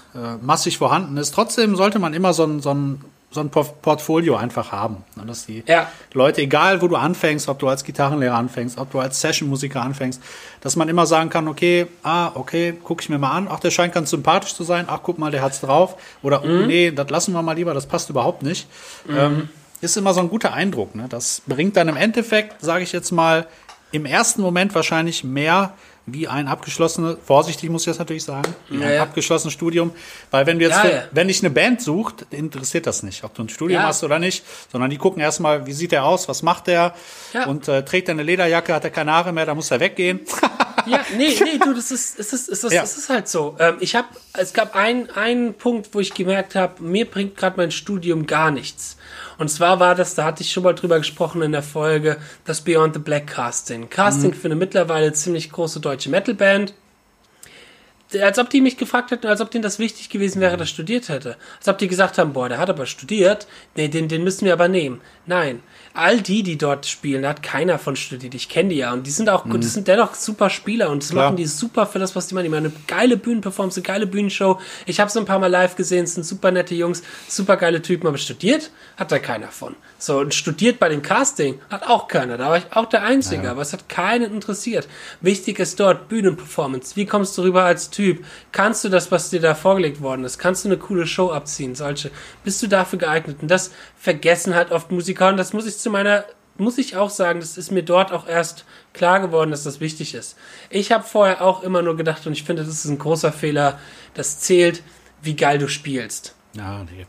[0.42, 1.34] massig vorhanden ist.
[1.34, 5.04] Trotzdem sollte man immer so ein, so ein, so ein Portfolio einfach haben.
[5.14, 5.26] Ne?
[5.26, 5.90] Dass die ja.
[6.14, 10.22] Leute, egal wo du anfängst, ob du als Gitarrenlehrer anfängst, ob du als Sessionmusiker anfängst,
[10.62, 13.70] dass man immer sagen kann, okay, ah, okay, guck ich mir mal an, ach, der
[13.70, 15.96] scheint ganz sympathisch zu sein, ach, guck mal, der hat's drauf.
[16.22, 16.62] Oder, oh, mhm.
[16.62, 18.66] oh, nee, das lassen wir mal lieber, das passt überhaupt nicht.
[19.06, 19.16] Mhm.
[19.18, 19.48] Ähm,
[19.80, 20.94] ist immer so ein guter Eindruck.
[20.94, 21.06] Ne?
[21.08, 23.46] Das bringt dann im Endeffekt, sage ich jetzt mal,
[23.92, 25.74] im ersten Moment wahrscheinlich mehr
[26.12, 29.02] wie ein abgeschlossenes, vorsichtig muss ich das natürlich sagen, wie ja, ein ja.
[29.02, 29.92] abgeschlossenes Studium.
[30.30, 33.34] Weil wenn du jetzt, ja, für, wenn dich eine Band sucht, interessiert das nicht, ob
[33.34, 36.42] du ein Studium hast oder nicht, sondern die gucken erstmal, wie sieht der aus, was
[36.42, 36.94] macht der
[37.46, 40.20] und äh, trägt er eine Lederjacke, hat er keine Haare mehr, da muss er weggehen.
[40.90, 43.56] ja, nee, nee, du, das ist, es ist, es ist, es ist halt so.
[43.58, 47.56] Ähm, ich habe, es gab einen, einen Punkt, wo ich gemerkt habe, mir bringt gerade
[47.56, 48.96] mein Studium gar nichts.
[49.38, 52.62] Und zwar war das, da hatte ich schon mal drüber gesprochen in der Folge, das
[52.62, 53.88] Beyond the Black Casting.
[53.88, 54.34] Casting mhm.
[54.34, 56.74] für eine mittlerweile ziemlich große deutsche Metalband.
[58.20, 60.74] Als ob die mich gefragt hätten, als ob denen das wichtig gewesen wäre, dass ich
[60.74, 61.36] studiert hätte.
[61.58, 63.46] Als ob die gesagt haben, boah, der hat aber studiert,
[63.76, 65.02] nee, den, den müssen wir aber nehmen.
[65.26, 65.62] Nein,
[65.98, 68.34] all die, die dort spielen, hat keiner von studiert.
[68.34, 69.60] Ich kenne die ja und die sind auch gut, mhm.
[69.60, 71.26] die sind dennoch super Spieler und das Klar.
[71.26, 72.44] machen die super für das, was die machen.
[72.44, 74.60] Die machen eine geile Bühnenperformance, eine geile Bühnenshow.
[74.86, 77.82] Ich habe so ein paar Mal live gesehen, es sind super nette Jungs, super geile
[77.82, 79.74] Typen, aber studiert hat da keiner von.
[79.98, 82.38] So, und studiert bei dem Casting hat auch keiner.
[82.38, 83.50] Da war ich auch der Einzige, ja.
[83.50, 84.88] aber es hat keinen interessiert.
[85.20, 86.94] Wichtig ist dort Bühnenperformance.
[86.96, 88.24] Wie kommst du rüber als Typ?
[88.52, 90.38] Kannst du das, was dir da vorgelegt worden ist?
[90.38, 91.74] Kannst du eine coole Show abziehen?
[91.74, 92.10] Solche.
[92.44, 93.38] Bist du dafür geeignet?
[93.42, 96.24] Und das vergessen halt oft Musiker und das muss ich zu meiner
[96.58, 100.14] muss ich auch sagen, das ist mir dort auch erst klar geworden, dass das wichtig
[100.14, 100.36] ist.
[100.70, 103.78] Ich habe vorher auch immer nur gedacht, und ich finde, das ist ein großer Fehler,
[104.14, 104.82] das zählt,
[105.22, 106.34] wie geil du spielst.
[106.54, 107.06] Ja, nee.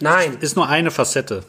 [0.00, 0.36] Nein.
[0.40, 1.44] Ist nur eine Facette.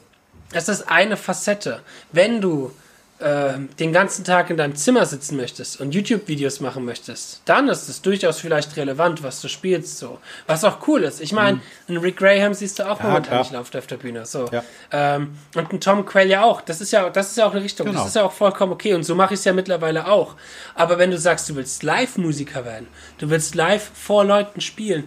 [0.51, 1.81] Das ist eine Facette.
[2.12, 2.71] Wenn du
[3.19, 7.89] äh, den ganzen Tag in deinem Zimmer sitzen möchtest und YouTube-Videos machen möchtest, dann ist
[7.89, 10.19] es durchaus vielleicht relevant, was du spielst, so.
[10.45, 11.19] Was auch cool ist.
[11.19, 11.62] Ich meine, mhm.
[11.88, 14.45] einen Rick Graham siehst du auch ja, momentan nicht auf der Bühne, so.
[14.51, 14.63] Ja.
[14.91, 16.62] Ähm, und einen Tom Quell ja auch.
[16.62, 17.88] Das ist ja, das ist ja auch eine Richtung.
[17.88, 17.99] Genau.
[17.99, 18.93] Das ist ja auch vollkommen okay.
[18.93, 20.36] Und so mache ich es ja mittlerweile auch.
[20.75, 25.06] Aber wenn du sagst, du willst Live-Musiker werden, du willst live vor Leuten spielen,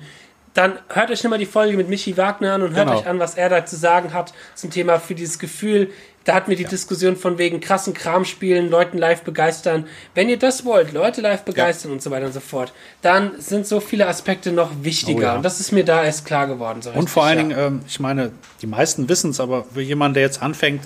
[0.55, 2.99] dann hört euch nochmal die Folge mit Michi Wagner an und hört genau.
[2.99, 5.93] euch an, was er da zu sagen hat zum Thema für dieses Gefühl.
[6.25, 6.69] Da hatten wir die ja.
[6.69, 9.87] Diskussion von wegen krassen Kram spielen, Leuten live begeistern.
[10.15, 11.95] Wenn ihr das wollt, Leute live begeistern ja.
[11.95, 15.19] und so weiter und so fort, dann sind so viele Aspekte noch wichtiger.
[15.19, 15.37] Oh ja.
[15.37, 16.83] Und das ist mir da erst klar geworden.
[16.83, 20.15] So und vor allen Dingen, ähm, ich meine, die meisten wissen es, aber für jemanden,
[20.15, 20.83] der jetzt anfängt,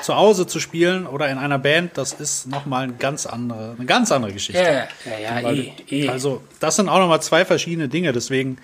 [0.00, 3.86] zu Hause zu spielen oder in einer Band, das ist nochmal eine ganz andere, eine
[3.86, 4.60] ganz andere Geschichte.
[4.60, 6.08] Ja, ja, ja, eh, eh.
[6.08, 8.58] Also, das sind auch nochmal zwei verschiedene Dinge, deswegen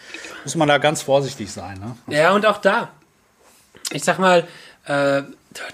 [0.45, 1.79] muss man da ganz vorsichtig sein.
[1.79, 2.17] Ne?
[2.17, 2.91] Ja, und auch da,
[3.93, 4.47] ich sag mal,
[4.87, 5.23] äh,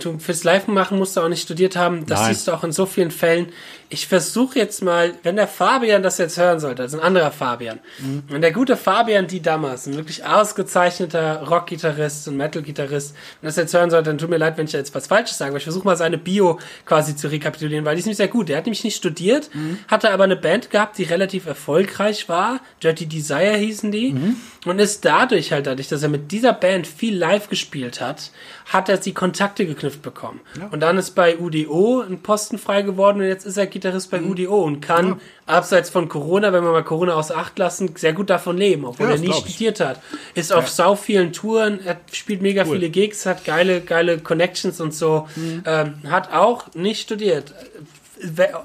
[0.00, 2.06] du fürs Live machen musst du auch nicht studiert haben.
[2.06, 2.34] Das Nein.
[2.34, 3.48] siehst du auch in so vielen Fällen.
[3.88, 7.78] Ich versuche jetzt mal, wenn der Fabian das jetzt hören sollte, also ein anderer Fabian,
[7.98, 8.24] mhm.
[8.28, 13.74] wenn der gute Fabian die damals, ein wirklich ausgezeichneter Rock-Gitarrist und Metal-Gitarrist, wenn das jetzt
[13.74, 15.84] hören sollte, dann tut mir leid, wenn ich jetzt was Falsches sage, aber ich versuche
[15.84, 18.48] mal seine Bio quasi zu rekapitulieren, weil die ist nicht sehr gut.
[18.48, 19.78] Der hat nämlich nicht studiert, mhm.
[19.88, 22.60] hatte aber eine Band gehabt, die relativ erfolgreich war.
[22.82, 24.12] Dirty Desire hießen die.
[24.12, 24.36] Mhm.
[24.64, 28.30] Und ist dadurch halt, dadurch, dass er mit dieser Band viel live gespielt hat,
[28.66, 30.40] hat er die Kontakte geknüpft bekommen.
[30.58, 30.68] Ja.
[30.68, 34.20] Und dann ist bei UDO ein Posten frei geworden und jetzt ist er Gitarrist bei
[34.20, 34.30] mhm.
[34.30, 35.16] UDO und kann ja.
[35.46, 39.08] abseits von Corona, wenn wir mal Corona außer Acht lassen, sehr gut davon leben, obwohl
[39.08, 40.00] ja, er nie studiert hat.
[40.34, 42.76] Ist auf sau vielen Touren, er spielt mega cool.
[42.76, 45.28] viele Gigs, hat geile, geile Connections und so.
[45.36, 45.62] Mhm.
[45.66, 47.52] Ähm, hat auch nicht studiert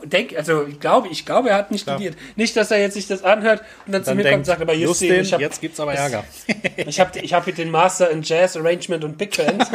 [0.03, 1.97] denk, also ich glaube, ich glaube, er hat nicht Klar.
[1.97, 2.17] studiert.
[2.35, 4.45] Nicht, dass er jetzt sich das anhört und dann, dann zu mir denkt, kommt und
[4.45, 6.23] sagt, aber Justin, Justin ich hab, jetzt gibt's aber Ärger.
[6.77, 9.65] ich habe ich hab hier den Master in Jazz Arrangement und Big Band.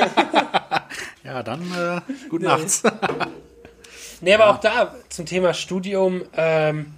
[1.24, 2.82] ja, dann äh, gut nachts.
[4.24, 4.50] Nee, aber ja.
[4.50, 6.22] auch da zum Thema Studium.
[6.36, 6.94] Ähm,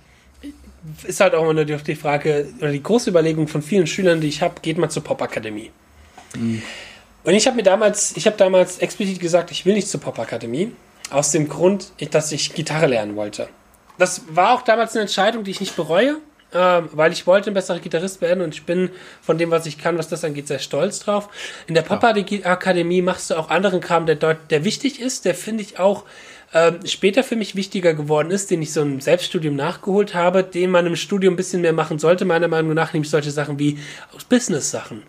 [1.07, 4.29] ist halt auch immer nur die, Frage oder die große Überlegung von vielen Schülern, die
[4.29, 5.71] ich habe, geht mal zur Popakademie.
[6.37, 6.63] Mhm.
[7.25, 10.73] Und ich habe mir damals, ich habe damals explizit gesagt, ich will nicht zur Popakademie,
[11.11, 13.49] aus dem Grund, dass ich Gitarre lernen wollte.
[13.99, 16.19] Das war auch damals eine Entscheidung, die ich nicht bereue,
[16.53, 18.91] ähm, weil ich wollte ein besserer Gitarrist werden und ich bin
[19.23, 21.29] von dem, was ich kann, was das angeht, sehr stolz drauf.
[21.67, 25.79] In der Pop-Akademie machst du auch anderen Kram, der der wichtig ist, der finde ich
[25.81, 26.05] auch
[26.55, 30.71] ähm, später für mich wichtiger geworden ist, den ich so im Selbststudium nachgeholt habe, den
[30.71, 33.79] man im Studium ein bisschen mehr machen sollte, meiner Meinung nach, nämlich solche Sachen wie
[34.29, 35.03] Business-Sachen.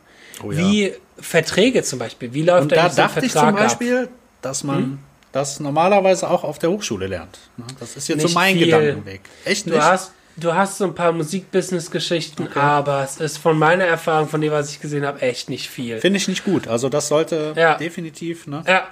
[0.43, 0.57] Oh ja.
[0.57, 2.33] Wie Verträge zum Beispiel.
[2.33, 4.09] Wie läuft und da so dachte ich zum Beispiel, ab?
[4.41, 4.99] dass man hm?
[5.31, 7.39] das normalerweise auch auf der Hochschule lernt.
[7.57, 7.65] Ne?
[7.79, 8.65] Das ist jetzt nicht so mein viel.
[8.65, 9.21] Gedankenweg.
[9.45, 9.77] Echt nicht?
[9.77, 12.59] Du hast, du hast so ein paar Musikbusiness-Geschichten, okay.
[12.59, 15.99] aber es ist von meiner Erfahrung, von dem, was ich gesehen habe, echt nicht viel.
[15.99, 16.67] Finde ich nicht gut.
[16.67, 17.75] Also das sollte ja.
[17.75, 18.47] definitiv.
[18.47, 18.63] Ne?
[18.67, 18.87] Ja.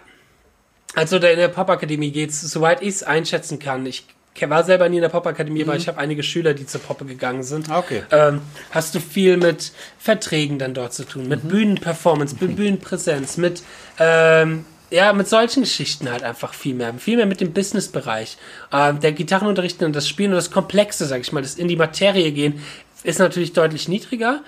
[0.95, 3.85] Also in der Pop-Akademie geht es, soweit ich es einschätzen kann.
[3.85, 4.05] Ich
[4.47, 5.69] war selber nie in der Pop-Akademie, mhm.
[5.69, 7.69] aber ich habe einige Schüler, die zur Poppe gegangen sind.
[7.69, 8.03] Ah, okay.
[8.11, 8.41] Ähm,
[8.71, 11.49] hast du viel mit Verträgen dann dort zu tun, mit mhm.
[11.49, 13.63] Bühnenperformance, mit Bühnenpräsenz, mit
[13.99, 16.93] ähm, ja, mit solchen Geschichten halt einfach viel mehr.
[16.93, 18.37] Viel mehr mit dem Business-Bereich.
[18.71, 21.75] Ähm, der Gitarrenunterricht und das Spielen und das Komplexe, sag ich mal, das in die
[21.75, 22.61] Materie gehen,
[23.03, 24.41] ist natürlich deutlich niedriger.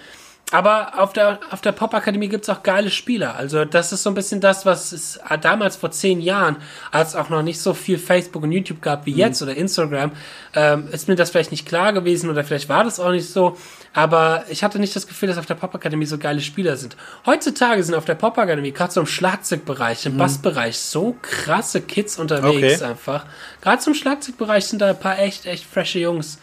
[0.52, 3.36] Aber auf der, auf der Pop-Akademie gibt's auch geile Spieler.
[3.36, 6.56] Also das ist so ein bisschen das, was es damals vor zehn Jahren,
[6.90, 9.18] als auch noch nicht so viel Facebook und YouTube gab wie mhm.
[9.18, 10.12] jetzt oder Instagram,
[10.56, 13.58] ähm, ist mir das vielleicht nicht klar gewesen oder vielleicht war das auch nicht so.
[13.94, 16.96] Aber ich hatte nicht das Gefühl, dass auf der Pop-Akademie so geile Spieler sind.
[17.26, 20.20] Heutzutage sind auf der Pop-Akademie, gerade so im Schlagzeugbereich, im mhm.
[20.20, 22.92] Bassbereich, so krasse Kids unterwegs okay.
[22.92, 23.26] einfach.
[23.62, 26.40] Gerade zum Schlagzeugbereich sind da ein paar echt, echt frische Jungs.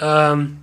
[0.00, 0.58] Ähm,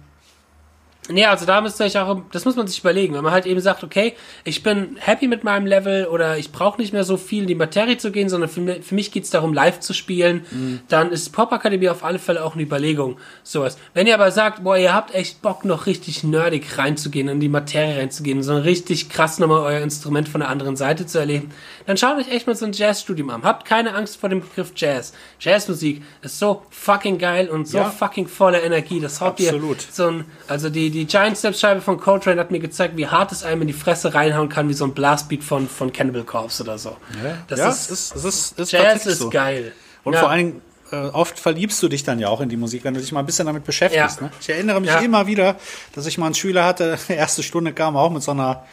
[1.07, 3.45] Nee, also da müsst ihr euch auch, das muss man sich überlegen, wenn man halt
[3.45, 7.17] eben sagt, okay, ich bin happy mit meinem Level oder ich brauche nicht mehr so
[7.17, 10.45] viel in die Materie zu gehen, sondern für, für mich geht's darum, live zu spielen,
[10.49, 10.79] mhm.
[10.87, 13.17] dann ist Pop Akademie auf alle Fälle auch eine Überlegung.
[13.43, 13.77] Sowas.
[13.93, 17.49] Wenn ihr aber sagt, boah, ihr habt echt Bock, noch richtig nerdig reinzugehen, in die
[17.49, 21.51] Materie reinzugehen, so richtig krass nochmal euer Instrument von der anderen Seite zu erleben,
[21.85, 23.43] dann schaut euch echt mal so ein Jazzstudium an.
[23.43, 25.13] Habt keine Angst vor dem Begriff Jazz.
[25.39, 27.89] Jazzmusik ist so fucking geil und so ja.
[27.91, 28.99] fucking voller Energie.
[28.99, 29.77] Das haut Absolut.
[29.77, 33.07] ihr so ein, also die, die Giant Steps Scheibe von Coltrane hat mir gezeigt, wie
[33.07, 36.23] hart es einem in die Fresse reinhauen kann, wie so ein Blastbeat von, von Cannibal
[36.23, 36.95] Corpse oder so.
[37.23, 39.29] Ja, das ja, ist, ist, ist, ist Jazz ist so.
[39.29, 39.73] geil.
[40.03, 40.19] Und ja.
[40.21, 42.93] vor allen Dingen, äh, oft verliebst du dich dann ja auch in die Musik, wenn
[42.93, 44.21] du dich mal ein bisschen damit beschäftigst.
[44.21, 44.31] Ne?
[44.39, 45.57] Ich erinnere mich immer wieder,
[45.93, 48.65] dass ich mal einen Schüler hatte, erste Stunde kam auch mit so einer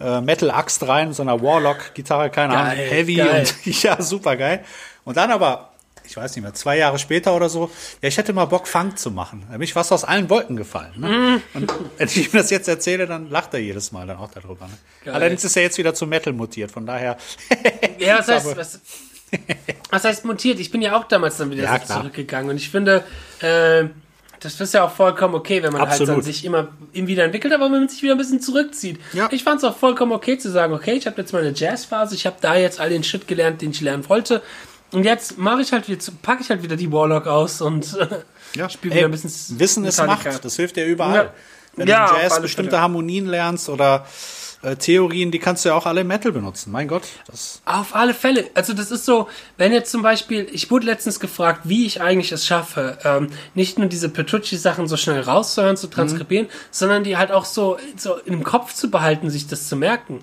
[0.00, 3.46] äh, Metal-Axt rein, so einer Warlock-Gitarre, keine Ahnung, Heavy geil.
[3.64, 4.64] und ja, super geil.
[5.04, 5.70] Und dann aber,
[6.06, 7.70] ich weiß nicht mehr, zwei Jahre später oder so,
[8.02, 9.44] ja, ich hätte mal Bock, Funk zu machen.
[9.48, 10.92] Da bin ich fast aus allen Wolken gefallen.
[10.96, 11.08] Ne?
[11.08, 11.56] Mm.
[11.56, 14.66] Und wenn ich ihm das jetzt erzähle, dann lacht er jedes Mal dann auch darüber.
[14.66, 15.12] Ne?
[15.12, 17.16] Allerdings ist er jetzt wieder zu Metal mutiert, von daher.
[17.98, 18.80] ja, was heißt, was,
[19.90, 20.60] was heißt mutiert?
[20.60, 23.04] Ich bin ja auch damals dann wieder ja, so zurückgegangen und ich finde,
[23.40, 23.84] äh,
[24.44, 26.08] das ist ja auch vollkommen okay, wenn man Absolut.
[26.08, 29.00] halt dann sich immer, immer wieder entwickelt, aber wenn man sich wieder ein bisschen zurückzieht.
[29.14, 29.28] Ja.
[29.32, 32.26] Ich fand es auch vollkommen okay zu sagen, okay, ich habe jetzt meine Jazzphase, ich
[32.26, 34.42] habe da jetzt all den Shit gelernt, den ich lernen wollte.
[34.94, 37.96] Und jetzt mache ich halt wieder, packe ich halt wieder die Warlock aus und
[38.54, 38.68] ja.
[38.68, 39.58] spiele wieder ein bisschen.
[39.58, 41.24] Wissen ist Macht, das hilft dir überall.
[41.24, 41.34] Ja.
[41.76, 44.06] Wenn ja, du Jazz bestimmte Harmonien lernst oder
[44.62, 46.70] äh, Theorien, die kannst du ja auch alle im Metal benutzen.
[46.70, 47.02] Mein Gott.
[47.26, 48.48] Das Auf alle Fälle.
[48.54, 52.30] Also das ist so, wenn jetzt zum Beispiel, ich wurde letztens gefragt, wie ich eigentlich
[52.30, 56.50] es schaffe, ähm, nicht nur diese Petrucci-Sachen so schnell rauszuhören, zu transkribieren, mhm.
[56.70, 60.20] sondern die halt auch so, so im Kopf zu behalten, sich das zu merken.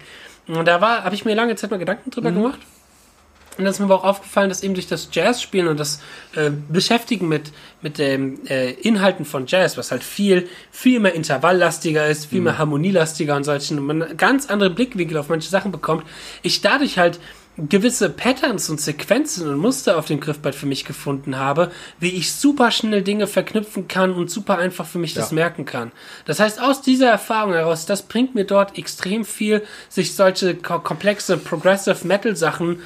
[0.48, 2.36] Und da war, habe ich mir lange Zeit mal Gedanken drüber mhm.
[2.36, 2.60] gemacht.
[3.62, 6.02] Und dann ist mir aber auch aufgefallen, dass eben durch das Jazz-Spielen und das
[6.36, 7.52] äh, Beschäftigen mit,
[7.82, 12.46] mit den äh, Inhalten von Jazz, was halt viel, viel mehr intervalllastiger ist, viel mhm.
[12.46, 16.06] mehr harmonielastiger und solchen, und man ganz andere Blickwinkel auf manche Sachen bekommt,
[16.42, 17.20] ich dadurch halt
[17.58, 22.34] gewisse Patterns und Sequenzen und Muster auf dem Griffbrett für mich gefunden habe, wie ich
[22.34, 25.22] super schnell Dinge verknüpfen kann und super einfach für mich ja.
[25.22, 25.92] das merken kann.
[26.26, 31.38] Das heißt, aus dieser Erfahrung heraus, das bringt mir dort extrem viel, sich solche komplexe
[31.38, 32.80] Progressive Metal Sachen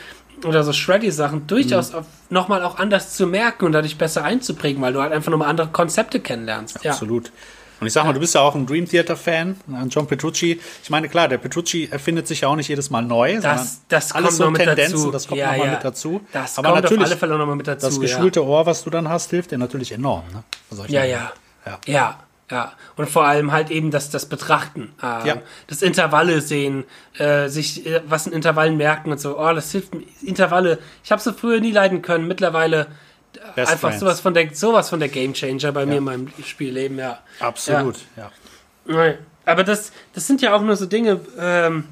[0.44, 2.06] oder so Shreddy-Sachen durchaus mhm.
[2.30, 5.68] nochmal auch anders zu merken und dadurch besser einzuprägen, weil du halt einfach nochmal andere
[5.68, 6.84] Konzepte kennenlernst.
[6.84, 6.92] Ja.
[6.92, 7.32] Absolut.
[7.80, 10.60] Und ich sag mal, du bist ja auch ein Dream Theater-Fan, an John Petrucci.
[10.82, 14.12] Ich meine, klar, der Petrucci erfindet sich ja auch nicht jedes Mal neu, das, das
[14.12, 15.12] kommt alles so mit Tendenzen, dazu.
[15.12, 15.74] das kommt ja, nochmal ja.
[15.74, 16.22] mit dazu.
[16.32, 17.86] Das Aber kommt natürlich, auf alle Fälle nochmal mit dazu.
[17.88, 18.46] Das geschulte ja.
[18.46, 20.24] Ohr, was du dann hast, hilft dir natürlich enorm.
[20.34, 20.44] Ne?
[20.88, 21.32] Ja, ja,
[21.66, 21.80] ja.
[21.86, 22.20] Ja.
[22.52, 25.38] Ja, und vor allem halt eben das, das Betrachten, äh, ja.
[25.66, 26.84] das Intervalle sehen,
[27.18, 29.40] äh, sich äh, was in Intervallen merken und so.
[29.40, 30.04] Oh, das hilft mir.
[30.22, 30.78] Intervalle.
[31.04, 32.28] Ich habe so früher nie leiden können.
[32.28, 32.88] Mittlerweile
[33.56, 34.00] äh, einfach Friends.
[34.00, 35.86] sowas von der sowas von der Gamechanger bei ja.
[35.88, 37.00] mir in meinem Spielleben.
[37.00, 37.98] Ja, absolut.
[38.16, 38.32] Ja.
[38.88, 39.14] ja.
[39.46, 41.22] Aber das, das sind ja auch nur so Dinge.
[41.40, 41.86] Ähm,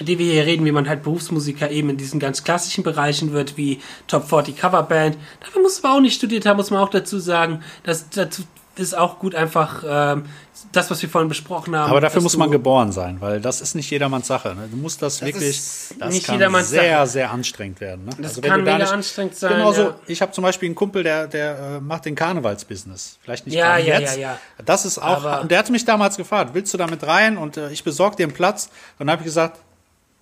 [0.00, 3.58] die wir hier reden, wie man halt Berufsmusiker eben in diesen ganz klassischen Bereichen wird,
[3.58, 5.18] wie Top 40 Coverband.
[5.40, 7.62] Dafür muss man auch nicht studiert haben, muss man auch dazu sagen.
[7.84, 8.42] dass dazu
[8.76, 10.24] ist auch gut einfach ähm,
[10.72, 11.90] das, was wir vorhin besprochen haben.
[11.90, 14.54] Aber dafür muss man geboren sein, weil das ist nicht jedermanns Sache.
[14.54, 14.68] Ne?
[14.70, 17.06] Du musst das, wirklich, ist das nicht kann jedermanns sehr, Sache.
[17.08, 18.06] sehr anstrengend werden.
[18.06, 18.12] Ne?
[18.18, 19.82] Das wenn kann mega nicht- anstrengend sein, Genau so.
[19.82, 19.94] ja.
[20.06, 23.18] Ich habe zum Beispiel einen Kumpel, der, der äh, macht den Karnevalsbusiness.
[23.22, 24.16] Vielleicht nicht Ja, ja, jetzt.
[24.16, 24.38] ja, ja.
[24.64, 27.36] Das ist auch, Aber- und der hat mich damals gefragt, willst du damit rein?
[27.36, 28.66] Und äh, ich besorge dir einen Platz.
[28.98, 29.58] Und dann habe ich gesagt,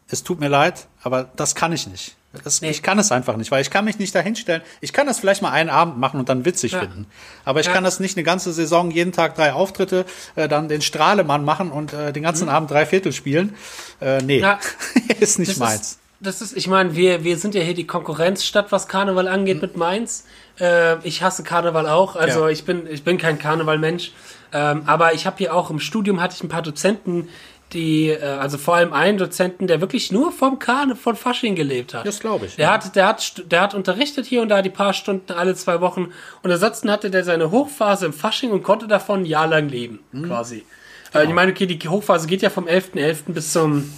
[0.09, 2.16] es tut mir leid, aber das kann ich nicht.
[2.44, 2.70] Das, Nee.
[2.70, 4.62] Ich kann es einfach nicht, weil ich kann mich nicht dahinstellen.
[4.80, 6.80] Ich kann das vielleicht mal einen Abend machen und dann witzig Ja.
[6.80, 7.06] finden.
[7.44, 7.72] Aber ich Ja.
[7.72, 10.04] kann das nicht eine ganze Saison, jeden Tag drei Auftritte,
[10.36, 13.54] äh, dann den Strahlemann machen und äh, den ganzen Abend drei Viertel spielen.
[14.00, 14.42] Äh, nee, Mhm.
[14.42, 14.58] Ja.
[15.20, 15.80] ist nicht das meins.
[15.80, 19.56] Ist, das ist, ich meine, wir, wir sind ja hier die Konkurrenzstadt, was Karneval angeht
[19.56, 19.62] Mhm.
[19.62, 20.24] mit Mainz.
[20.60, 24.12] Äh, ich hasse Karneval auch, also ich bin ich bin kein Karnevalmensch,
[24.52, 27.28] ähm, aber ich habe hier auch im Studium hatte ich ein paar Dozenten,
[27.72, 31.94] die äh, also vor allem einen Dozenten, der wirklich nur vom Karne von Fasching gelebt
[31.94, 32.06] hat.
[32.06, 32.72] Das glaube ich, Der ja.
[32.74, 36.08] hat der hat der hat unterrichtet hier und da die paar Stunden alle zwei Wochen
[36.42, 40.00] und ansonsten hatte der seine Hochphase im Fasching und konnte davon ein Jahr lang leben,
[40.12, 40.26] Mhm.
[40.26, 40.64] quasi.
[41.12, 41.24] Genau.
[41.24, 43.32] Äh, ich meine, okay, die Hochphase geht ja vom 11.11.
[43.32, 43.92] bis zum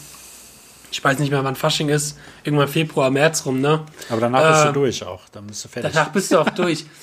[0.95, 2.19] ich weiß nicht mehr, wann Fasching ist.
[2.45, 3.81] Irgendwann Februar, März rum, ne?
[4.11, 5.23] Aber danach bist Äh, du durch auch.
[5.33, 5.91] Dann bist du fertig.
[5.95, 6.85] Danach bist du auch durch.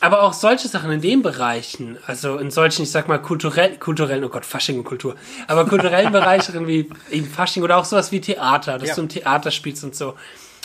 [0.00, 4.24] Aber auch solche Sachen in den Bereichen, also in solchen, ich sag mal, kulturell, kulturellen,
[4.24, 5.16] oh Gott, Fasching und Kultur,
[5.48, 8.94] aber kulturellen Bereichen wie eben Fasching oder auch sowas wie Theater, dass Ja.
[8.96, 10.14] du im Theater spielst und so.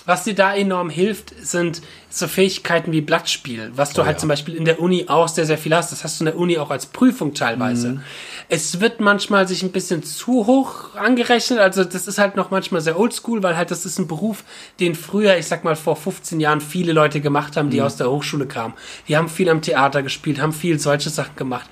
[0.05, 4.19] Was dir da enorm hilft, sind so Fähigkeiten wie Blattspiel, was du Oh halt ja.
[4.19, 5.91] zum Beispiel in der Uni auch sehr, sehr viel hast.
[5.91, 7.89] Das hast du in der Uni auch als Prüfung teilweise.
[7.89, 8.01] Mhm.
[8.49, 11.59] Es wird manchmal sich ein bisschen zu hoch angerechnet.
[11.59, 14.43] Also das ist halt noch manchmal sehr oldschool, weil halt das ist ein Beruf,
[14.79, 17.85] den früher, ich sag mal vor 15 Jahren viele Leute gemacht haben, die Mhm.
[17.85, 18.73] aus der Hochschule kamen.
[19.07, 21.69] Die haben viel am Theater gespielt, haben viel solche Sachen gemacht.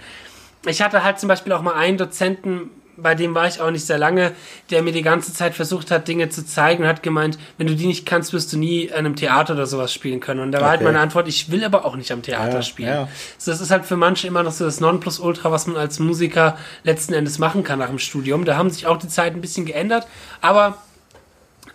[0.68, 2.70] Ich hatte halt zum Beispiel auch mal einen Dozenten,
[3.02, 4.34] bei dem war ich auch nicht sehr lange,
[4.70, 7.76] der mir die ganze Zeit versucht hat, Dinge zu zeigen und hat gemeint, wenn du
[7.76, 10.40] die nicht kannst, wirst du nie an einem Theater oder sowas spielen können.
[10.42, 10.86] Und da war halt Okay.
[10.92, 12.90] meine Antwort, ich will aber auch nicht am Theater Ja, spielen.
[12.90, 13.08] ja.
[13.38, 16.58] So, das ist halt für manche immer noch so das Nonplusultra, was man als Musiker
[16.84, 18.46] letzten Endes machen kann nach dem Studium.
[18.46, 20.08] Da haben sich auch die Zeiten ein bisschen geändert,
[20.42, 20.78] aber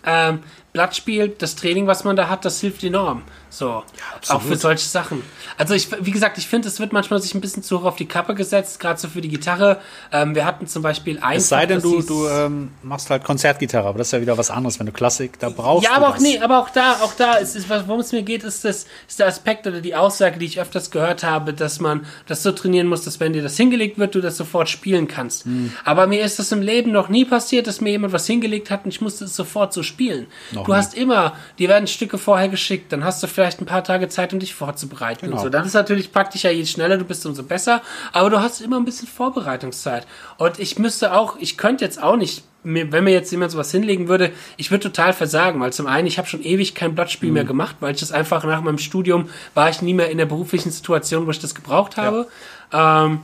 [0.05, 0.39] ähm,
[0.75, 3.21] Blattspiel, das Training, was man da hat, das hilft enorm.
[3.49, 3.83] So, auch
[4.17, 4.43] absolut.
[4.43, 5.23] für solche Sachen.
[5.57, 7.95] Also ich, wie gesagt, ich finde, es wird manchmal sich ein bisschen zu hoch auf
[7.95, 9.79] die Kappe gesetzt, gerade so für die Gitarre.
[10.11, 11.37] Ähm, wir hatten zum Beispiel ein.
[11.37, 14.51] es sei denn, du, du ähm, machst halt Konzertgitarre, aber das ist ja wieder was
[14.51, 16.23] anderes, wenn du Klassik, da brauchst ja, du aber auch das.
[16.23, 18.87] nee, aber auch da, auch da ist, ist was, worum es mir geht, ist das,
[19.07, 22.51] ist der Aspekt oder die Aussage, die ich öfters gehört habe, dass man das so
[22.51, 25.45] trainieren muss, dass wenn dir das hingelegt wird, du das sofort spielen kannst.
[25.45, 25.71] Hm.
[25.85, 28.83] Aber mir ist das im Leben noch nie passiert, dass mir jemand was hingelegt hat
[28.83, 30.27] und ich musste es sofort so spielen.
[30.51, 30.77] Noch du nie.
[30.77, 34.33] hast immer, dir werden Stücke vorher geschickt, dann hast du vielleicht ein paar Tage Zeit,
[34.33, 35.37] um dich vorzubereiten Genau.
[35.37, 35.49] und so.
[35.49, 37.81] Das ist natürlich praktischer, je schneller du bist, umso besser.
[38.13, 40.05] Aber du hast immer ein bisschen Vorbereitungszeit.
[40.37, 44.07] Und ich müsste auch, ich könnte jetzt auch nicht wenn mir jetzt jemand sowas hinlegen
[44.07, 47.33] würde, ich würde total versagen, weil zum einen, ich habe schon ewig kein Blattspiel Mhm.
[47.35, 50.25] mehr gemacht, weil ich das einfach nach meinem Studium war ich nie mehr in der
[50.25, 52.27] beruflichen Situation, wo ich das gebraucht habe.
[52.73, 53.19] Ähm,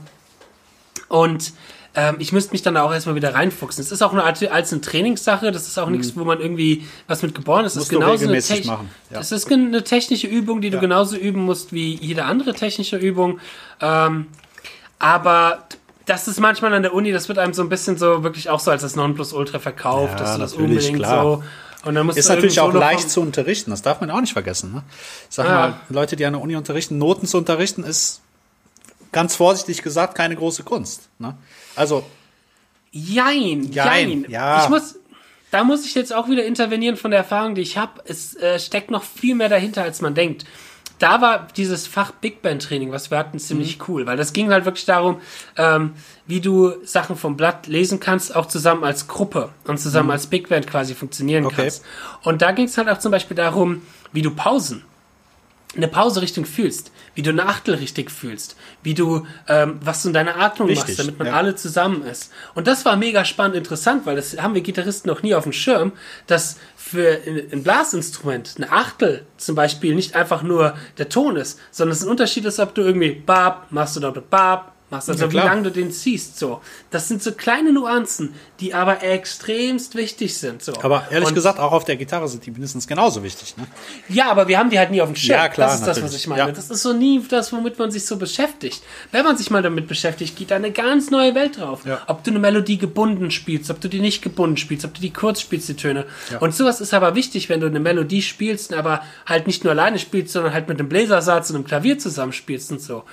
[1.08, 1.54] und
[1.94, 3.84] ähm, ich müsste mich dann da auch erstmal wieder reinfuchsen.
[3.84, 6.88] Es ist auch eine Art als eine Trainingssache, das ist auch nichts, wo man irgendwie
[7.08, 7.76] was mit geboren ist.
[7.76, 7.96] Es ist Mhm.
[7.96, 9.18] Genauso eine, regelmäßig Tech- machen, ja.
[9.18, 10.82] das ist eine technische Übung, die du Ja.
[10.82, 13.40] genauso üben musst wie jede andere technische Übung.
[13.82, 14.28] Ähm,
[15.00, 15.66] aber
[16.06, 18.60] das ist manchmal an der Uni, das wird einem so ein bisschen so wirklich auch
[18.60, 21.24] so als das Nonplusultra verkauft, Ja, dass du das unbedingt klar.
[21.24, 21.44] so.
[21.84, 24.72] Und dann musst Ist natürlich auch leicht zu unterrichten, das darf man auch nicht vergessen.
[24.72, 24.84] Ne?
[25.30, 25.52] Ich sag Ja.
[25.52, 28.22] mal, Leute, die an der Uni unterrichten, Noten zu unterrichten, ist
[29.12, 31.10] ganz vorsichtig gesagt keine große Kunst.
[31.18, 31.36] Ne?
[31.76, 32.04] Also,
[32.94, 34.10] Jein, jein.
[34.22, 34.64] Jein, ja.
[34.64, 34.96] Ich muss,
[35.50, 38.02] da muss ich jetzt auch wieder intervenieren von der Erfahrung, die ich habe.
[38.06, 40.44] Es äh, steckt noch viel mehr dahinter, als man denkt.
[41.00, 43.84] Da war dieses Fach Big Band Training, was wir hatten, ziemlich Mhm.
[43.88, 45.20] cool, weil das ging halt wirklich darum,
[45.58, 45.94] ähm,
[46.28, 50.50] wie du Sachen vom Blatt lesen kannst, auch zusammen als Gruppe und zusammen als Big
[50.50, 51.48] Band quasi funktionieren Mhm.
[51.48, 51.62] Okay.
[51.64, 51.84] kannst.
[52.24, 54.84] Und da ging es halt auch zum Beispiel darum, wie du Pausen
[55.76, 60.10] eine Pause richtig fühlst, wie du eine Achtel richtig fühlst, wie du, ähm, was du
[60.10, 61.34] in deiner Atmung Richtig, machst, damit man ja.
[61.34, 62.32] alle zusammen ist.
[62.56, 65.54] Und das war mega spannend interessant, weil das haben wir Gitarristen noch nie auf dem
[65.54, 65.94] Schirm,
[66.28, 71.96] dass für ein Blasinstrument eine Achtel zum Beispiel nicht einfach nur der Ton ist, sondern
[71.96, 75.38] es ein Unterschied ist, ob du irgendwie Bab machst oder Bab machst, also Ja, wie
[75.38, 76.62] lange du den ziehst, so.
[76.90, 80.74] Das sind so kleine Nuancen, die aber extremst wichtig sind, so.
[80.82, 83.56] aber ehrlich Und- gesagt, auch auf der Gitarre sind die mindestens genauso wichtig.
[83.58, 83.66] Ne?
[84.10, 85.40] ja, aber wir haben die halt nie auf dem Schirm.
[85.40, 86.22] Ja, klar, das ist das, was natürlich.
[86.22, 86.42] ich meine.
[86.42, 86.52] Ja.
[86.52, 88.84] Das ist so nie das, womit man sich so beschäftigt.
[89.12, 91.86] Wenn man sich mal damit beschäftigt, geht da eine ganz neue Welt drauf.
[91.86, 92.02] Ja.
[92.08, 95.12] Ob du eine Melodie gebunden spielst, ob du die nicht gebunden spielst, ob du die
[95.14, 96.06] kurz spielst, die Töne.
[96.32, 96.40] Ja.
[96.40, 100.00] Und sowas ist aber wichtig, wenn du eine Melodie spielst, aber halt nicht nur alleine
[100.00, 103.04] spielst, sondern halt mit einem Bläsersatz und einem Klavier zusammenspielst und so.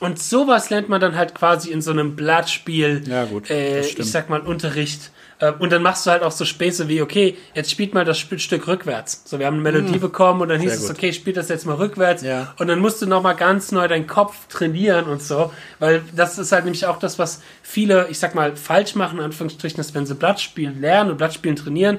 [0.00, 3.96] Und sowas lernt man dann halt quasi in so einem Blattspiel, Ja, gut, äh, ich
[4.10, 7.70] sag mal, Unterricht Äh, Und dann machst du halt auch so Späße wie, okay, jetzt
[7.70, 9.20] spielt mal das Stück rückwärts.
[9.26, 10.96] So, wir haben eine Melodie bekommen und dann hieß Sehr es, gut.
[10.96, 12.22] okay, spiel das jetzt mal rückwärts.
[12.22, 12.54] Ja.
[12.58, 15.52] Und dann musst du nochmal ganz neu deinen Kopf trainieren und so.
[15.78, 19.24] Weil das ist halt nämlich auch das, was viele, ich sag mal, falsch machen, in
[19.26, 21.98] Anführungsstrichen, ist, wenn sie Blattspielen lernen und Blattspielen trainieren,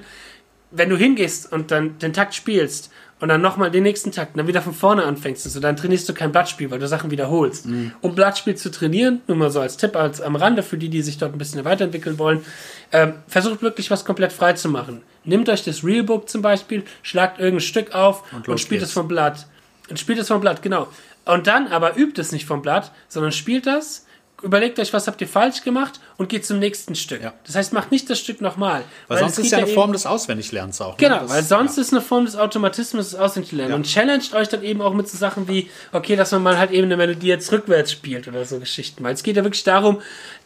[0.72, 2.90] wenn du hingehst und dann den Takt spielst
[3.20, 5.76] und dann nochmal den nächsten Takt und dann wieder von vorne anfängst, und so, dann
[5.76, 7.68] trainierst du kein Blattspiel, weil du Sachen wiederholst.
[8.02, 11.02] Um Blattspiel zu trainieren, nur mal so als Tipp als am Rande für die, die
[11.02, 12.46] sich dort ein bisschen weiterentwickeln wollen,
[12.92, 15.02] ähm, versucht wirklich was komplett frei zu machen.
[15.24, 18.92] Nehmt euch das Realbook zum Beispiel, schlagt irgendein Stück auf und, los spielt geht's.
[18.92, 19.48] es vom Blatt.
[19.90, 20.88] Und spielt es vom Blatt, genau.
[21.26, 24.06] Und dann aber übt es nicht vom Blatt, sondern spielt das,
[24.42, 27.22] überlegt euch, was habt ihr falsch gemacht und geht zum nächsten Stück.
[27.22, 27.34] Ja.
[27.46, 28.84] Das heißt, macht nicht das Stück nochmal.
[29.08, 30.92] Weil sonst es ist ja eine Form des Auswendiglernens auch.
[30.92, 30.96] ne?
[30.98, 33.70] Genau, Das- weil sonst ist eine Form des Automatismus das Auswendiglernen.
[33.72, 33.76] Ja.
[33.76, 36.72] Und challenged euch dann eben auch mit so Sachen wie, okay, dass man mal halt
[36.72, 39.04] eben eine Melodie jetzt rückwärts spielt oder so Geschichten.
[39.04, 40.02] Weil es geht ja wirklich darum,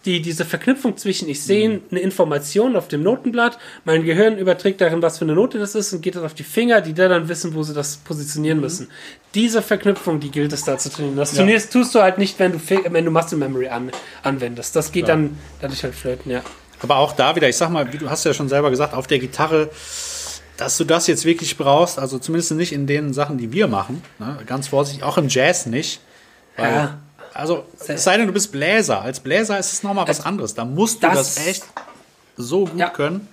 [0.06, 1.82] die, diese Verknüpfung zwischen, ich sehe Mhm.
[1.92, 5.94] eine Information auf dem Notenblatt, mein Gehirn überträgt darin, was für eine Note das ist
[5.94, 8.64] und geht das auf die Finger, die da dann wissen, wo sie das positionieren Mhm.
[8.64, 8.88] müssen.
[9.36, 11.16] Diese Verknüpfung, die gilt es da zu trainieren.
[11.16, 12.60] Das turnierst, tust du halt nicht, wenn du,
[12.90, 13.92] wenn du Muscle Memory an,
[14.24, 14.76] anwendest.
[14.76, 16.42] Das geht dann dadurch halt flöten, ja.
[16.82, 19.06] Aber auch da wieder, ich sag mal, wie du hast ja schon selber gesagt, auf
[19.08, 19.70] der Gitarre,
[20.58, 24.04] dass du das jetzt wirklich brauchst, also zumindest nicht in den Sachen, die wir machen,
[24.20, 24.40] ne?
[24.46, 26.02] ganz vorsichtig, auch im Jazz nicht.
[26.58, 26.98] Weil, Ja.
[27.34, 29.02] Also, es sei denn, du bist Bläser.
[29.02, 30.54] Als Bläser ist es nochmal was anderes.
[30.54, 31.64] Da musst du das- das, echt
[32.36, 32.90] so gut Ja.
[32.90, 33.30] können.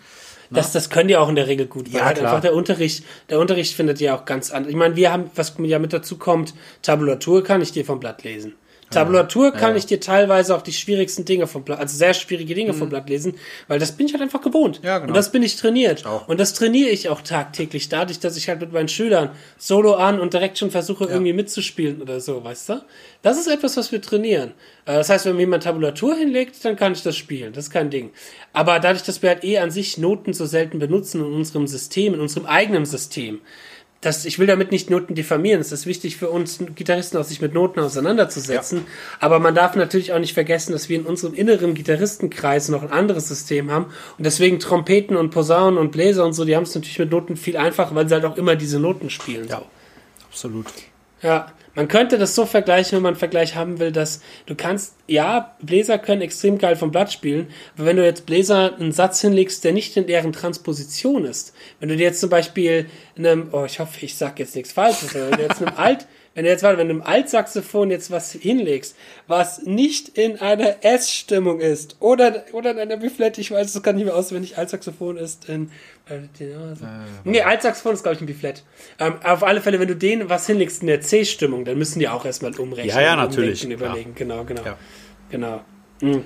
[0.51, 2.31] Das, das können die auch in der Regel gut, weil Ja, halt klar.
[2.31, 4.71] einfach der Unterricht, der Unterricht findet ja auch ganz anders.
[4.71, 8.23] Ich meine, wir haben, was ja mit dazu kommt, Tabulatur kann ich dir vom Blatt
[8.23, 8.55] lesen.
[8.91, 12.73] Tabulatur kann ich dir teilweise auch die schwierigsten Dinge vom Blatt, also sehr schwierige Dinge
[12.75, 13.35] vom Blatt lesen,
[13.67, 14.81] weil das bin ich halt einfach gewohnt.
[14.81, 14.87] Mhm.
[14.87, 15.09] Ja, genau.
[15.11, 16.07] Und das bin ich trainiert.
[16.07, 16.27] auch.
[16.29, 20.21] Und das trainiere ich auch tagtäglich, dadurch, dass ich halt mit meinen Schülern Solo an
[20.21, 22.83] und direkt schon versuche, irgendwie mitzuspielen oder so, weißt du?
[23.23, 24.53] Das ist etwas, was wir trainieren.
[24.87, 27.53] Äh, Das heißt, wenn mir jemand Tabulatur hinlegt, dann kann ich das spielen.
[27.53, 28.11] Das ist kein Ding.
[28.53, 32.15] Aber dadurch, dass wir halt eh an sich Noten so selten benutzen in unserem System,
[32.15, 33.41] in unserem eigenen System,
[34.01, 35.61] das, ich will damit nicht Noten diffamieren.
[35.61, 38.87] Es ist wichtig für uns Gitarristen auch sich mit Noten auseinanderzusetzen.
[39.19, 42.93] Aber man darf natürlich auch nicht vergessen, dass wir in unserem inneren Gitarristenkreis noch ein
[42.93, 43.87] anderes System haben.
[44.17, 47.37] Und deswegen Trompeten und Posaunen und Bläser und so, die haben es natürlich mit Noten
[47.37, 49.49] viel einfacher, weil sie halt auch immer diese Noten spielen.
[49.49, 49.59] Ja.
[49.59, 49.67] So.
[50.31, 50.67] Absolut.
[51.21, 54.97] Ja, man könnte das so vergleichen, wenn man einen Vergleich haben will, dass du kannst,
[55.07, 59.21] ja, Bläser können extrem geil vom Blatt spielen, aber wenn du jetzt Bläser einen Satz
[59.21, 63.65] hinlegst, der nicht in deren Transposition ist, wenn du dir jetzt zum Beispiel einem, oh,
[63.65, 66.09] ich hoffe, ich sag jetzt nichts Falsches, wenn du jetzt einem Alt,
[66.39, 68.95] wenn du jetzt, warte, wenn du einem Altsaxophon jetzt was hinlegst,
[69.27, 73.97] was nicht in einer S-Stimmung ist, oder, oder in einer B-Flat, ich weiß, das kann
[73.97, 75.73] nicht mehr auswendig, Altsaxophon ist in,
[76.09, 76.21] äh,
[77.25, 78.63] nee, Altsaxophon ist, glaube ich, ein B-Flat.
[79.01, 82.09] Ähm, auf alle Fälle, wenn du denen was hinlegst in der C-Stimmung, dann müssen die
[82.09, 82.95] auch erstmal umrechnen.
[82.95, 83.65] Ja, ja, natürlich.
[83.65, 84.15] Überlegen.
[84.15, 84.63] Genau, genau.
[84.65, 84.79] Ja.
[85.31, 85.63] Genau.
[86.01, 86.23] Mhm.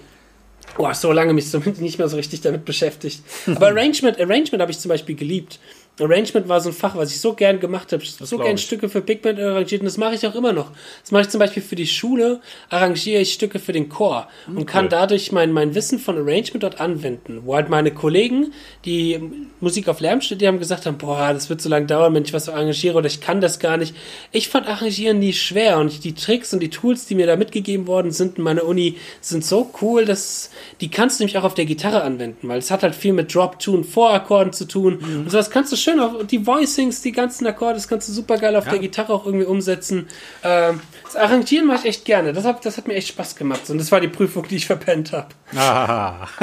[0.78, 3.22] Oh, so lange mich so nicht mehr so richtig damit beschäftigt.
[3.46, 5.58] Aber Arrangement, Arrangement habe ich zum Beispiel geliebt.
[6.03, 8.05] Arrangement war so ein Fach, was ich so gern gemacht habe.
[8.05, 8.62] So glaub gern ich.
[8.62, 10.70] Stücke für Big Band arrangiert und das mache ich auch immer noch.
[11.03, 14.66] Das mache ich zum Beispiel für die Schule, arrangiere ich Stücke für den Chor und
[14.66, 17.42] kann dadurch mein, mein Wissen von Arrangement dort anwenden.
[17.44, 18.53] Wo halt meine Kollegen,
[18.84, 19.20] die
[19.61, 22.32] Musik auf Lärm studiert haben, gesagt haben, boah, das wird so lange dauern, wenn ich
[22.32, 23.94] was arrangiere oder ich kann das gar nicht.
[24.32, 27.86] Ich fand Arrangieren nie schwer und die Tricks und die Tools, die mir da mitgegeben
[27.86, 30.50] worden sind in meiner Uni, sind so cool, dass
[30.80, 33.34] die kannst du nämlich auch auf der Gitarre anwenden, weil es hat halt viel mit
[33.34, 37.47] Drop, Tune, Vorakkorden zu tun und sowas kannst du schön auf die Voicings, die ganzen
[37.47, 40.09] Akkorde, das kannst du super geil auf der Gitarre auch irgendwie umsetzen.
[40.43, 42.32] Ähm, das Arrangieren mache ich echt gerne.
[42.32, 44.66] Das hat, das hat mir echt Spaß gemacht und das war die Prüfung, die ich
[44.66, 45.28] verpennt habe.
[45.57, 46.26] Ah.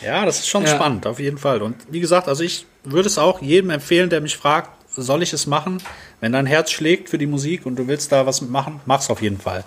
[0.00, 0.74] ja, das ist schon Ja.
[0.74, 1.62] spannend, auf jeden Fall.
[1.62, 5.32] Und wie gesagt, also ich würde es auch jedem empfehlen, der mich fragt, soll ich
[5.32, 5.78] es machen?
[6.20, 9.22] Wenn dein Herz schlägt für die Musik und du willst da was mitmachen, mach's auf
[9.22, 9.64] jeden Fall.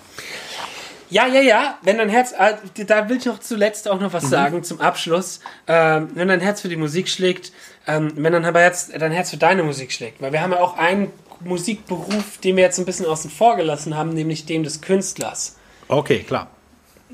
[1.09, 1.77] Ja, ja, ja.
[1.83, 5.39] Wenn dein Herz, äh, da will ich noch zuletzt auch noch was sagen zum Abschluss.
[5.67, 7.51] Ähm, wenn dein Herz für die Musik schlägt,
[7.87, 10.59] ähm, wenn dann aber Herz, dein Herz für deine Musik schlägt, weil wir haben ja
[10.59, 11.11] auch einen
[11.41, 15.57] Musikberuf, den wir jetzt ein bisschen außen vor gelassen haben, nämlich dem des Künstlers.
[15.87, 16.49] Okay, klar.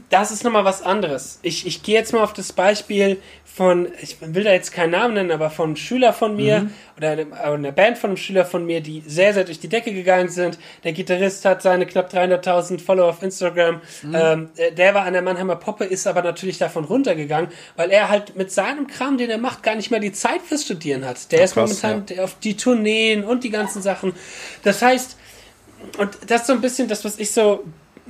[0.09, 1.39] Das ist nochmal was anderes.
[1.41, 5.15] Ich, ich gehe jetzt mal auf das Beispiel von, ich will da jetzt keinen Namen
[5.15, 8.45] nennen, aber von einem Schüler von mir oder einem, äh, einer Band von einem Schüler
[8.45, 10.57] von mir, die sehr, sehr durch die Decke gegangen sind.
[10.85, 13.81] Der Gitarrist hat seine knapp 300.000 Follower auf Instagram.
[14.13, 18.07] Ähm, äh, der war an der Mannheimer Poppe, ist aber natürlich davon runtergegangen, weil er
[18.07, 21.33] halt mit seinem Kram, den er macht, gar nicht mehr die Zeit fürs Studieren hat.
[21.33, 24.13] Der ist krass, momentan der auf die Tourneen und die ganzen Sachen.
[24.63, 25.17] Das heißt,
[25.97, 27.65] und das ist so ein bisschen das, was ich so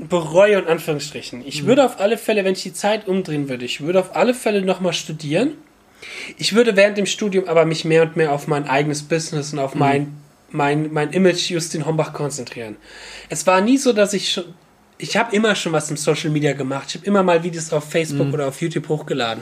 [0.10, 1.45] bereue, in Anführungsstrichen.
[1.45, 4.34] Ich würde auf alle Fälle, wenn ich die Zeit umdrehen würde, ich würde auf alle
[4.34, 5.54] Fälle nochmal studieren.
[6.38, 9.60] Ich würde während dem Studium aber mich mehr und mehr auf mein eigenes Business und
[9.60, 10.18] auf mein,
[10.49, 12.76] mein, mein Image Justin Hombach konzentrieren.
[13.30, 14.45] Es war nie so, dass ich schon
[15.04, 16.86] ich habe immer schon was im Social Media gemacht.
[16.89, 18.34] Ich habe immer mal Videos auf Facebook Mhm.
[18.36, 19.41] oder auf YouTube hochgeladen.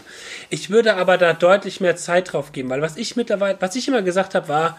[0.49, 3.85] Ich würde aber da deutlich mehr Zeit drauf geben, weil was ich mittlerweile, was ich
[3.89, 4.77] immer gesagt habe, war,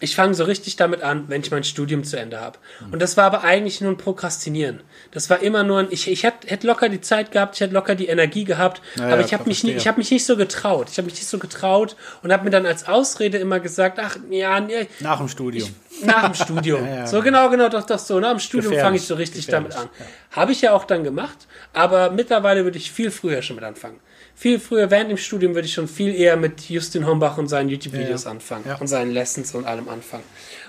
[0.00, 2.58] ich fange so richtig damit an, wenn ich mein Studium zu Ende habe.
[2.92, 4.80] Und das war aber eigentlich nur ein Prokrastinieren.
[5.10, 7.74] Das war immer nur ein, ich, ich hätte hätt locker die Zeit gehabt, ich hätte
[7.74, 10.24] locker die Energie gehabt, Ja, aber ja, ich habe mich, nie- ich hab mich nicht
[10.24, 10.88] so getraut.
[10.90, 14.16] Ich habe mich nicht so getraut und habe mir dann als Ausrede immer gesagt, ach
[14.30, 15.68] ja, nee, Nach dem Studium.
[16.04, 16.84] nach dem Studium.
[16.86, 17.06] Ja, ja.
[17.06, 18.20] So genau, genau, doch, doch so.
[18.20, 20.06] Nach dem Studium fange ich so richtig gefährlich, damit an.
[20.30, 23.98] Habe ich ja auch dann gemacht, aber mittlerweile würde ich viel früher schon mit anfangen.
[24.38, 27.68] Viel früher, während dem Studium würde ich schon viel eher mit Justin Hombach und seinen
[27.70, 28.34] YouTube-Videos Ja, ja.
[28.36, 28.76] anfangen Ja.
[28.76, 30.22] und seinen Lessons und allem anfangen.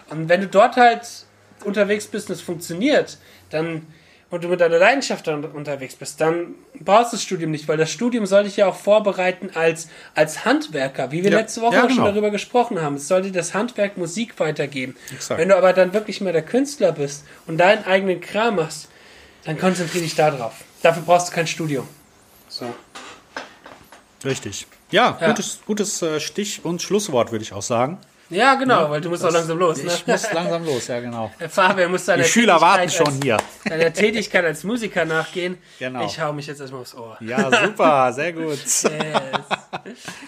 [0.09, 1.01] Und wenn du dort halt
[1.63, 3.17] unterwegs bist und es funktioniert,
[3.51, 3.85] dann
[4.31, 7.77] und du mit deiner Leidenschaft dann unterwegs bist, dann brauchst du das Studium nicht, weil
[7.77, 11.37] das Studium soll dich ja auch vorbereiten als, als Handwerker, wie wir Ja.
[11.39, 12.09] letzte Woche Ja, auch schon genau.
[12.11, 12.95] darüber gesprochen haben.
[12.95, 14.95] Es soll dir das Handwerk Musik weitergeben.
[15.13, 15.39] Exakt.
[15.41, 18.87] Wenn du aber dann wirklich mehr der Künstler bist und deinen eigenen Kram machst,
[19.45, 20.53] dann konzentriere dich da drauf.
[20.83, 21.87] Dafür brauchst du kein Studium.
[22.47, 22.65] So.
[24.23, 24.67] Richtig.
[24.91, 25.27] Ja, Ja.
[25.27, 27.97] gutes, gutes äh, Stich- und Schlusswort, würde ich auch sagen.
[28.31, 29.81] Ja, genau, weil du musst auch langsam los.
[29.81, 29.91] Ne?
[29.91, 31.31] Ich muss langsam los, ja, genau.
[31.39, 33.37] Der Fabian muss seiner Die Schüler warten schon als, hier.
[33.67, 35.57] Seiner Tätigkeit als Musiker nachgehen.
[35.79, 36.05] Genau.
[36.05, 37.17] Ich hau mich jetzt erstmal aufs Ohr.
[37.21, 38.59] Ja, super, sehr gut.
[38.63, 38.85] Yes.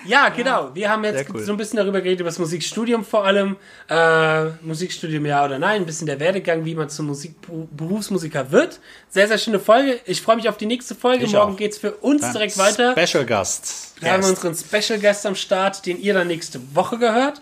[0.05, 0.71] Ja, genau.
[0.73, 1.43] Wir haben jetzt cool.
[1.43, 3.57] so ein bisschen darüber geredet, über das Musikstudium vor allem.
[3.89, 7.35] Äh, Musikstudium ja oder nein, ein bisschen der Werdegang, wie man zum Musik
[7.71, 8.79] Berufsmusiker wird.
[9.09, 9.99] Sehr, sehr schöne Folge.
[10.05, 11.25] Ich freue mich auf die nächste Folge.
[11.25, 11.57] Ich Morgen auch.
[11.57, 12.95] geht's für uns direkt weiter.
[12.97, 13.95] Special Gast.
[14.01, 17.41] Da haben wir unseren Special Guest am Start, den ihr dann nächste Woche gehört.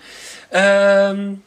[0.52, 1.42] Ähm,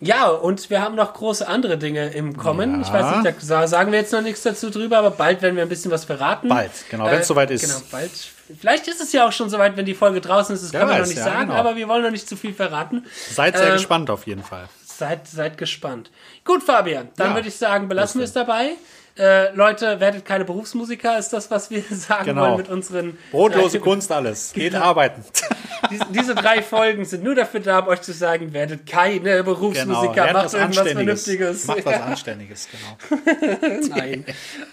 [0.00, 2.76] ja, und wir haben noch große andere Dinge im Kommen.
[2.76, 2.86] Ja.
[2.86, 5.62] Ich weiß nicht, da sagen wir jetzt noch nichts dazu drüber, aber bald werden wir
[5.62, 6.48] ein bisschen was verraten.
[6.48, 7.62] Bald, genau, wenn es soweit ist.
[7.62, 8.10] Genau, bald.
[8.58, 10.62] Vielleicht ist es ja auch schon soweit, wenn die Folge draußen ist.
[10.64, 11.54] Das Wer können wir noch nicht ja, sagen, genau.
[11.60, 13.04] aber wir wollen noch nicht zu viel verraten.
[13.30, 14.68] Seid sehr Ähm, gespannt auf jeden Fall.
[14.84, 16.10] Seid, seid gespannt.
[16.44, 17.34] Gut, Fabian, dann Ja.
[17.36, 18.72] würde ich sagen, belassen wir es dabei.
[19.18, 22.42] Äh, Leute, werdet keine Berufsmusiker, ist das, was wir sagen Genau.
[22.42, 24.52] wollen mit unseren Brotlose äh, Kunst alles.
[24.52, 24.84] Geht Genau.
[24.84, 25.24] arbeiten.
[25.90, 29.42] Diese, diese drei Folgen sind nur dafür da, um euch zu sagen, werdet keine Genau.
[29.44, 30.88] Berufsmusiker, Lernt macht was irgendwas.
[30.92, 31.66] Vernünftiges.
[31.66, 33.88] Macht was Anständiges, genau.
[33.88, 34.24] Nein.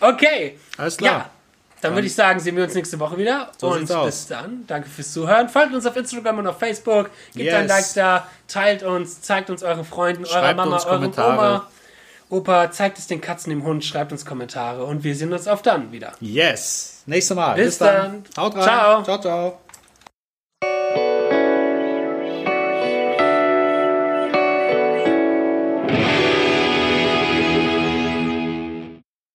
[0.02, 0.60] Okay.
[0.78, 1.12] Alles klar.
[1.12, 1.30] Ja.
[1.82, 3.52] Dann würde ich sagen, sehen wir uns nächste Woche wieder.
[3.58, 4.06] So und aus.
[4.06, 4.64] bis dann.
[4.68, 5.48] Danke fürs Zuhören.
[5.48, 7.10] Folgt uns auf Instagram und auf Facebook.
[7.34, 7.56] Gebt Yes.
[7.56, 8.28] ein Like da.
[8.48, 9.22] Teilt uns.
[9.22, 11.38] Zeigt uns euren Freunden, eurer Schreibt Mama, uns eurem Kommentare.
[11.38, 11.68] Oma.
[12.30, 13.86] Opa, zeigt es den Katzen, dem Hund.
[13.86, 14.84] Schreibt uns Kommentare.
[14.84, 16.14] Und wir sehen uns auf dann wieder.
[16.20, 17.04] Yes.
[17.06, 17.56] Nächstes Mal.
[17.56, 18.24] Bis dann.
[18.36, 18.64] Haut rein.
[18.64, 19.04] Ciao.
[19.04, 19.67] Ciao, ciao.